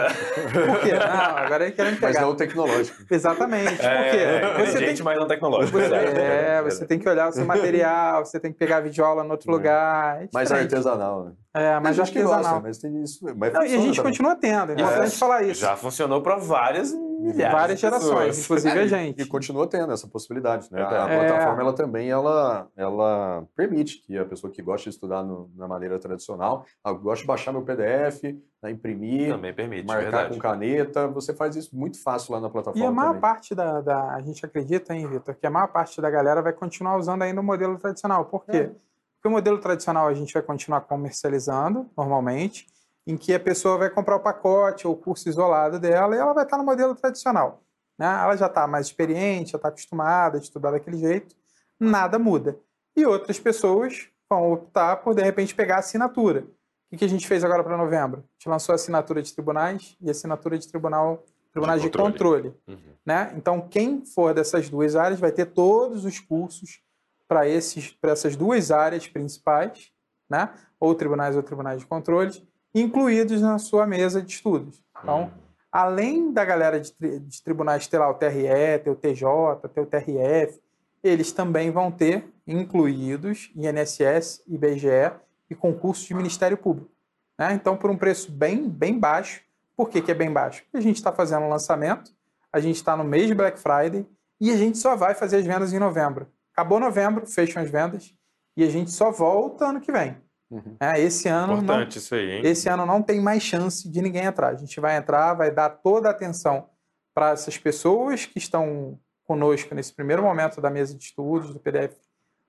Por 0.52 0.80
quê? 0.80 0.92
Não, 0.98 1.36
agora 1.36 1.66
é 1.68 1.70
querendo 1.70 1.98
Mas 2.00 2.12
pegar. 2.14 2.20
não 2.22 2.34
tecnológico. 2.34 3.02
Exatamente. 3.10 3.76
Por 3.76 3.84
É, 3.84 4.10
quê? 4.10 4.16
Você 4.18 4.62
tem 4.62 4.68
inteligente, 4.70 5.02
mas 5.02 5.18
não 5.18 5.26
tecnológico. 5.26 5.78
Você, 5.78 5.94
é, 5.94 6.62
você 6.62 6.86
tem 6.86 6.98
que 6.98 7.08
olhar 7.08 7.28
o 7.28 7.32
seu 7.32 7.44
material, 7.44 8.24
você 8.24 8.40
tem 8.40 8.52
que 8.52 8.58
pegar 8.58 8.78
a 8.78 8.80
videoaula 8.80 9.24
em 9.24 9.30
outro 9.30 9.50
É. 9.50 9.52
lugar. 9.54 10.22
É 10.22 10.28
Mais 10.32 10.48
diferente. 10.48 10.72
artesanal, 10.74 11.24
né? 11.24 11.32
É, 11.54 11.72
Tem 11.72 11.80
mas 11.82 11.98
artesanal. 12.00 12.38
gosta, 12.42 12.60
mas 12.60 12.78
tem 12.78 13.02
isso. 13.02 13.26
Mas 13.36 13.52
Não, 13.52 13.62
e 13.62 13.64
a 13.64 13.68
gente 13.68 13.96
também. 13.96 14.02
continua 14.12 14.34
tendo, 14.36 14.72
é 14.72 14.74
É. 14.76 14.80
importante 14.80 15.16
falar 15.18 15.42
isso. 15.42 15.60
Já 15.60 15.76
funcionou 15.76 16.22
para 16.22 16.36
várias 16.36 16.92
milhares 17.20 17.52
Várias 17.54 17.80
de 17.80 17.86
pessoas. 17.90 18.02
gerações, 18.04 18.44
inclusive 18.44 18.78
a 18.78 18.82
E 18.84 18.88
gente. 18.88 19.26
continua 19.26 19.66
tendo 19.66 19.92
essa 19.92 20.08
possibilidade, 20.08 20.68
né? 20.72 20.82
A 20.82 20.88
Verdade. 20.88 21.12
É. 21.12 21.18
plataforma 21.28 21.62
ela 21.62 21.72
também 21.72 22.10
ela, 22.10 22.68
ela 22.76 23.44
permite 23.54 23.98
que 24.02 24.16
a 24.18 24.24
pessoa 24.24 24.52
que 24.52 24.60
gosta 24.62 24.84
de 24.90 24.94
estudar 24.96 25.22
no- 25.22 25.50
na 25.56 25.68
maneira 25.68 25.98
tradicional, 25.98 26.64
ah, 26.82 26.92
gosta 26.92 27.22
de 27.22 27.26
baixar 27.26 27.52
meu 27.52 27.62
PDF, 27.62 28.22
né, 28.62 28.70
imprimir, 28.70 29.30
Também 29.32 29.54
permite, 29.54 29.86
marcar 29.86 30.02
verdade. 30.02 30.34
com 30.34 30.38
caneta, 30.40 31.06
você 31.08 31.32
faz 31.34 31.56
isso 31.56 31.74
muito 31.76 32.02
fácil 32.02 32.32
lá 32.34 32.40
na 32.40 32.50
plataforma 32.50 32.84
E 32.84 32.86
a 32.86 32.90
maior 32.90 33.08
também. 33.08 33.20
parte 33.22 33.54
da, 33.54 33.80
da- 33.80 34.14
A 34.14 34.20
gente 34.20 34.44
acredita, 34.44 34.94
hein, 34.94 35.06
Vitor, 35.06 35.34
que 35.34 35.46
a 35.46 35.50
maior 35.50 35.68
parte 35.68 36.00
da 36.00 36.10
galera 36.10 36.42
vai 36.42 36.52
continuar 36.52 36.96
usando 36.96 37.22
ainda 37.22 37.40
o 37.40 37.44
modelo 37.44 37.78
tradicional. 37.78 38.24
Por 38.26 38.44
quê? 38.44 38.56
É. 38.56 38.70
Porque 39.14 39.28
o 39.28 39.30
modelo 39.30 39.58
tradicional 39.58 40.08
a 40.08 40.14
gente 40.14 40.32
vai 40.32 40.42
continuar 40.42 40.80
comercializando 40.82 41.86
normalmente, 41.96 42.66
em 43.10 43.16
que 43.16 43.34
a 43.34 43.40
pessoa 43.40 43.76
vai 43.76 43.90
comprar 43.90 44.16
o 44.16 44.20
pacote 44.20 44.86
ou 44.86 44.94
o 44.94 44.96
curso 44.96 45.28
isolado 45.28 45.78
dela 45.78 46.14
e 46.14 46.18
ela 46.18 46.32
vai 46.32 46.44
estar 46.44 46.56
no 46.56 46.64
modelo 46.64 46.94
tradicional. 46.94 47.62
Né? 47.98 48.06
Ela 48.06 48.36
já 48.36 48.46
está 48.46 48.66
mais 48.66 48.86
experiente, 48.86 49.52
já 49.52 49.56
está 49.56 49.68
acostumada 49.68 50.38
a 50.38 50.40
estudar 50.40 50.70
daquele 50.70 50.96
jeito, 50.96 51.34
nada 51.78 52.18
muda. 52.18 52.58
E 52.96 53.04
outras 53.04 53.38
pessoas 53.38 54.08
vão 54.28 54.52
optar 54.52 54.96
por, 54.96 55.14
de 55.14 55.22
repente, 55.22 55.54
pegar 55.54 55.76
a 55.76 55.78
assinatura. 55.80 56.46
O 56.92 56.96
que 56.96 57.04
a 57.04 57.08
gente 57.08 57.26
fez 57.26 57.44
agora 57.44 57.62
para 57.62 57.76
novembro? 57.76 58.20
A 58.20 58.32
gente 58.32 58.48
lançou 58.48 58.72
a 58.72 58.76
assinatura 58.76 59.22
de 59.22 59.32
tribunais 59.32 59.96
e 60.00 60.08
a 60.08 60.10
assinatura 60.10 60.58
de 60.58 60.66
tribunal, 60.66 61.24
tribunais 61.52 61.82
de 61.82 61.88
controle. 61.90 62.50
controle 62.50 62.54
Uhum. 62.68 62.94
né? 63.04 63.32
Então, 63.36 63.60
quem 63.60 64.04
for 64.04 64.34
dessas 64.34 64.68
duas 64.68 64.96
áreas 64.96 65.20
vai 65.20 65.30
ter 65.30 65.46
todos 65.46 66.04
os 66.04 66.18
cursos 66.18 66.80
para 67.28 67.48
esses 67.48 67.92
para 67.92 68.10
essas 68.10 68.34
duas 68.34 68.72
áreas 68.72 69.06
principais, 69.06 69.92
né? 70.28 70.52
Ou 70.80 70.94
tribunais 70.94 71.36
ou 71.36 71.42
tribunais 71.44 71.80
de 71.80 71.86
controles, 71.86 72.42
incluídos 72.74 73.40
na 73.40 73.58
sua 73.58 73.86
mesa 73.86 74.22
de 74.22 74.32
estudos. 74.32 74.82
Então, 75.02 75.22
Uhum. 75.22 75.30
além 75.72 76.32
da 76.32 76.44
galera 76.44 76.78
de, 76.80 76.92
tri- 76.92 77.18
de 77.18 77.42
tribunais 77.42 77.86
ter 77.86 77.98
lá 77.98 78.08
o 78.10 78.14
TRE, 78.14 78.78
ter 78.82 78.90
o 78.90 78.94
TJ, 78.96 79.26
ter 79.74 79.80
o 79.80 79.86
TRF, 79.86 80.60
eles 81.02 81.32
também 81.32 81.70
vão 81.70 81.90
ter 81.90 82.24
incluídos 82.46 83.50
INSS, 83.56 84.42
IBGE 84.46 85.12
e 85.48 85.54
concursos 85.54 86.04
de 86.06 86.14
Ministério 86.14 86.56
Público. 86.56 86.90
né? 87.38 87.52
Então, 87.54 87.76
por 87.76 87.90
um 87.90 87.96
preço 87.96 88.30
bem, 88.30 88.68
bem 88.68 88.98
baixo. 88.98 89.42
Por 89.76 89.88
que, 89.88 90.02
que 90.02 90.10
é 90.10 90.14
bem 90.14 90.30
baixo? 90.30 90.62
Porque 90.64 90.76
a 90.76 90.80
gente 90.82 90.96
está 90.96 91.10
fazendo 91.10 91.44
um 91.44 91.48
lançamento, 91.48 92.12
a 92.52 92.60
gente 92.60 92.76
está 92.76 92.94
no 92.96 93.02
mês 93.04 93.26
de 93.28 93.34
Black 93.34 93.58
Friday 93.58 94.06
e 94.38 94.50
a 94.52 94.56
gente 94.56 94.76
só 94.76 94.94
vai 94.94 95.14
fazer 95.14 95.38
as 95.38 95.46
vendas 95.46 95.72
em 95.72 95.78
novembro. 95.78 96.26
Acabou 96.52 96.78
novembro, 96.78 97.26
fecham 97.26 97.62
as 97.62 97.70
vendas 97.70 98.14
e 98.56 98.62
a 98.62 98.68
gente 98.68 98.90
só 98.90 99.10
volta 99.10 99.66
ano 99.66 99.80
que 99.80 99.90
vem. 99.90 100.16
Uhum. 100.50 100.76
É, 100.80 101.00
esse 101.00 101.28
ano 101.28 101.54
não 101.56 101.62
Importante 101.62 101.98
isso 101.98 102.14
aí, 102.14 102.30
hein? 102.32 102.42
esse 102.44 102.68
ano 102.68 102.84
não 102.84 103.00
tem 103.00 103.20
mais 103.20 103.42
chance 103.42 103.88
de 103.88 104.02
ninguém 104.02 104.24
entrar. 104.24 104.48
A 104.48 104.54
gente 104.56 104.80
vai 104.80 104.96
entrar, 104.96 105.32
vai 105.34 105.50
dar 105.50 105.70
toda 105.70 106.08
a 106.08 106.10
atenção 106.10 106.68
para 107.14 107.30
essas 107.30 107.56
pessoas 107.56 108.26
que 108.26 108.38
estão 108.38 108.98
conosco 109.24 109.74
nesse 109.74 109.92
primeiro 109.92 110.22
momento 110.22 110.60
da 110.60 110.68
mesa 110.70 110.92
de 110.94 111.04
estudos, 111.04 111.52
do 111.52 111.60
PDF 111.60 111.94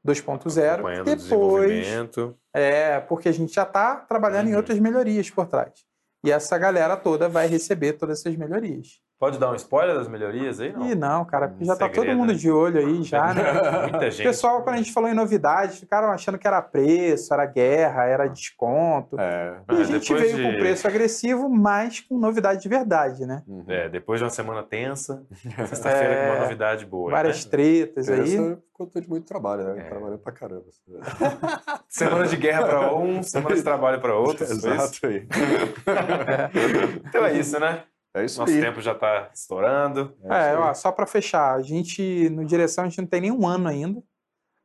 2.0. 0.03 0.73
Acompanhando 0.73 1.07
o 1.07 1.15
Depois, 1.15 1.87
é, 2.53 2.99
porque 3.01 3.29
a 3.29 3.31
gente 3.31 3.53
já 3.53 3.63
está 3.63 3.95
trabalhando 3.97 4.47
em 4.47 4.51
Uhum. 4.51 4.57
outras 4.57 4.79
melhorias 4.79 5.29
por 5.29 5.45
trás. 5.45 5.71
E 6.23 6.31
essa 6.31 6.57
galera 6.57 6.97
toda 6.97 7.29
vai 7.29 7.47
receber 7.47 7.93
todas 7.93 8.19
essas 8.19 8.35
melhorias. 8.35 8.99
Pode 9.21 9.37
dar 9.37 9.51
um 9.51 9.55
spoiler 9.55 9.95
das 9.95 10.07
melhorias 10.07 10.59
aí? 10.59 10.73
Não. 10.73 10.89
E 10.89 10.95
não, 10.95 11.23
cara, 11.23 11.47
porque 11.47 11.63
já 11.63 11.73
está 11.73 11.85
todo 11.87 11.97
Segredo, 11.97 12.17
mundo 12.17 12.29
né? 12.31 12.39
de 12.39 12.49
olho 12.49 12.79
aí 12.79 13.03
já, 13.03 13.31
né? 13.35 13.43
Muita 13.83 13.97
O 14.07 14.09
gente. 14.09 14.23
pessoal, 14.23 14.63
quando 14.63 14.73
a 14.73 14.77
gente 14.79 14.91
falou 14.91 15.07
em 15.07 15.13
novidades, 15.13 15.77
ficaram 15.79 16.09
achando 16.11 16.39
que 16.39 16.47
era 16.47 16.59
preço, 16.59 17.31
era 17.31 17.45
guerra, 17.45 18.05
era 18.05 18.25
desconto. 18.27 19.15
É. 19.19 19.57
E 19.71 19.75
a 19.79 19.83
gente 19.83 20.11
veio 20.11 20.35
de- 20.37 20.41
com 20.41 20.49
preço 20.57 20.87
agressivo, 20.87 21.47
mas 21.47 21.99
com 21.99 22.17
novidade 22.17 22.63
de 22.63 22.67
verdade, 22.67 23.23
né? 23.27 23.43
Uhum. 23.47 23.63
É, 23.67 23.87
depois 23.89 24.19
de 24.19 24.23
uma 24.23 24.31
semana 24.31 24.63
tensa, 24.63 25.21
sexta-feira 25.67 26.15
com 26.15 26.25
uma 26.31 26.35
É, 26.37 26.41
novidade 26.41 26.85
boa. 26.87 27.11
Várias 27.11 27.45
né? 27.45 27.51
tretas 27.51 28.09
aí. 28.09 28.57
Conta 28.73 28.99
de 28.99 29.07
muito 29.07 29.27
trabalho, 29.27 29.63
né? 29.65 29.81
É. 29.81 29.89
Trabalhando 29.89 30.17
pra 30.17 30.31
caramba. 30.31 30.65
Semana 31.87 32.25
de 32.25 32.35
guerra 32.37 32.65
para 32.65 32.95
um, 32.95 33.21
semana 33.21 33.55
de 33.55 33.61
trabalho 33.61 34.01
para 34.01 34.15
outro. 34.15 34.43
Exato 34.43 35.05
aí. 35.05 35.27
Então 37.07 37.23
é 37.25 37.33
isso, 37.37 37.59
né? 37.59 37.83
É 38.13 38.25
isso 38.25 38.39
Nosso 38.39 38.53
aí. 38.53 38.61
tempo 38.61 38.81
já 38.81 38.91
está 38.91 39.29
estourando. 39.33 40.15
É, 40.23 40.51
aí. 40.51 40.55
ó, 40.55 40.73
só 40.73 40.91
para 40.91 41.07
fechar, 41.07 41.55
a 41.55 41.61
gente, 41.61 42.29
no 42.29 42.45
Direção, 42.45 42.83
a 42.83 42.87
gente 42.87 42.99
não 42.99 43.07
tem 43.07 43.21
nenhum 43.21 43.47
ano 43.47 43.67
ainda. 43.67 44.03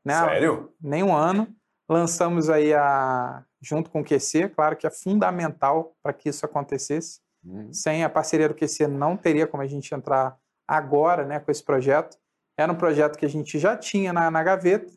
Né? 0.05 0.15
Sério? 0.15 0.73
Nenhum 0.81 1.15
ano. 1.15 1.49
Lançamos 1.89 2.51
aí 2.51 2.75
a 2.75 3.45
junto 3.61 3.91
com 3.91 4.01
o 4.01 4.05
QC, 4.05 4.49
claro 4.51 4.77
que 4.77 4.87
é 4.87 4.91
fundamental 4.91 5.97
para 6.03 6.13
que 6.13 6.29
isso 6.29 6.45
acontecesse. 6.45 7.21
Uhum. 7.45 7.73
Sem 7.73 8.05
a 8.05 8.11
parceria 8.11 8.49
do 8.49 8.55
QC 8.55 8.87
não 8.87 9.17
teria 9.17 9.47
como 9.47 9.63
a 9.63 9.67
gente 9.67 9.93
entrar 9.95 10.37
agora 10.69 11.25
né, 11.25 11.41
com 11.41 11.51
esse 11.51 11.65
projeto. 11.65 12.17
Era 12.57 12.73
um 12.73 12.77
projeto 12.77 13.19
que 13.19 13.27
a 13.27 13.29
gente 13.29 13.59
já 13.59 13.77
tinha 13.77 14.13
na, 14.13 14.31
na 14.31 14.43
gaveta, 14.43 14.93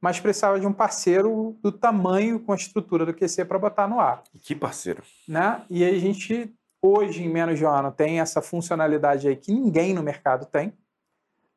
mas 0.00 0.20
precisava 0.20 0.58
de 0.58 0.66
um 0.66 0.72
parceiro 0.72 1.58
do 1.62 1.72
tamanho 1.72 2.40
com 2.40 2.52
a 2.52 2.56
estrutura 2.56 3.06
do 3.06 3.14
QC 3.14 3.44
para 3.44 3.58
botar 3.58 3.88
no 3.88 4.00
ar. 4.00 4.22
Que 4.40 4.54
parceiro. 4.54 5.02
Né? 5.28 5.64
E 5.70 5.84
aí 5.84 5.96
a 5.96 6.00
gente, 6.00 6.54
hoje, 6.82 7.24
em 7.24 7.28
menos 7.28 7.58
de 7.58 7.64
um 7.64 7.68
ano, 7.68 7.92
tem 7.92 8.20
essa 8.20 8.40
funcionalidade 8.40 9.28
aí 9.28 9.36
que 9.36 9.52
ninguém 9.52 9.94
no 9.94 10.02
mercado 10.02 10.46
tem. 10.46 10.72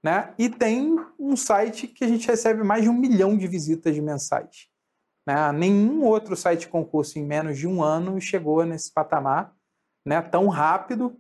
Né? 0.02 0.34
E 0.38 0.50
tem 0.50 0.96
um 1.20 1.36
site 1.36 1.88
que 1.88 2.04
a 2.04 2.08
gente 2.08 2.28
recebe 2.28 2.64
mais 2.64 2.84
de 2.84 2.90
um 2.90 2.94
milhão 2.94 3.38
de 3.38 3.48
visitas 3.48 3.98
mensais. 4.00 4.70
Né? 5.28 5.52
Nenhum 5.52 6.04
outro 6.04 6.36
site 6.36 6.68
concurso 6.70 7.20
em 7.20 7.26
menos 7.26 7.58
de 7.58 7.68
um 7.68 7.84
ano 7.84 8.20
chegou 8.22 8.66
nesse 8.66 8.94
patamar 8.94 9.54
né? 10.06 10.22
tão 10.22 10.48
rápido 10.48 11.18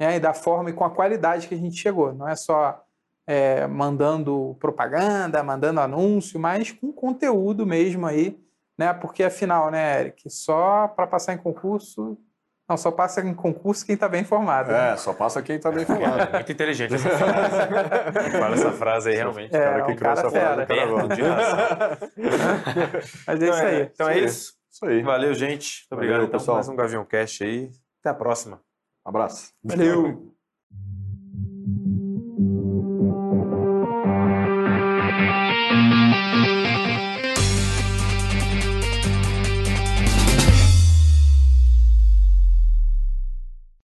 né? 0.00 0.16
e 0.16 0.20
da 0.20 0.32
forma 0.32 0.70
e 0.70 0.72
com 0.72 0.84
a 0.84 0.90
qualidade 0.90 1.46
que 1.46 1.54
a 1.54 1.58
gente 1.58 1.76
chegou. 1.76 2.14
Não 2.14 2.26
é 2.26 2.34
só 2.34 2.82
é, 3.26 3.66
mandando 3.66 4.56
propaganda, 4.60 5.42
mandando 5.42 5.80
anúncio, 5.80 6.38
mas 6.38 6.70
com 6.70 6.92
conteúdo 6.92 7.66
mesmo 7.66 8.06
aí, 8.06 8.40
né? 8.78 8.92
Porque 8.92 9.24
afinal, 9.24 9.70
né, 9.70 10.00
Eric, 10.00 10.30
só 10.30 10.86
para 10.88 11.06
passar 11.06 11.34
em 11.34 11.38
concurso, 11.38 12.16
não, 12.68 12.76
só 12.76 12.90
passa 12.90 13.20
em 13.20 13.32
concurso 13.32 13.86
quem 13.86 13.94
está 13.94 14.08
bem 14.08 14.22
informado. 14.22 14.72
né? 14.72 14.92
É, 14.92 14.96
só 14.96 15.14
passa 15.14 15.40
quem 15.40 15.58
tá 15.58 15.70
bem 15.70 15.82
informado. 15.82 16.30
Muito 16.34 16.52
inteligente 16.52 16.94
essa 16.94 17.10
frase. 17.10 18.30
Fala 18.32 18.54
essa 18.54 18.72
frase 18.72 19.10
aí, 19.10 19.16
realmente. 19.16 19.54
É, 19.54 19.60
cara 19.60 19.84
que 19.84 19.92
um 19.92 19.96
criou 19.96 20.14
cara 20.14 20.20
essa 20.20 20.30
frase, 20.30 20.66
cara 20.66 20.86
razão. 20.86 21.08
Mas 23.26 23.42
é 23.42 23.48
isso 23.48 23.62
aí. 23.62 23.82
Então 23.82 24.08
é 24.08 24.18
isso. 24.18 24.54
Isso 24.70 24.84
aí. 24.84 25.02
Valeu, 25.02 25.32
gente. 25.32 25.82
Muito 25.82 25.92
obrigado 25.92 26.16
Valeu, 26.16 26.28
então, 26.28 26.40
pessoal. 26.40 26.56
mais 26.56 26.68
um 26.68 26.76
Gavião 26.76 27.04
Cast 27.04 27.44
aí. 27.44 27.70
Até 28.00 28.10
a 28.10 28.14
próxima. 28.14 28.60
Abraço. 29.04 29.52
Valeu. 29.62 30.35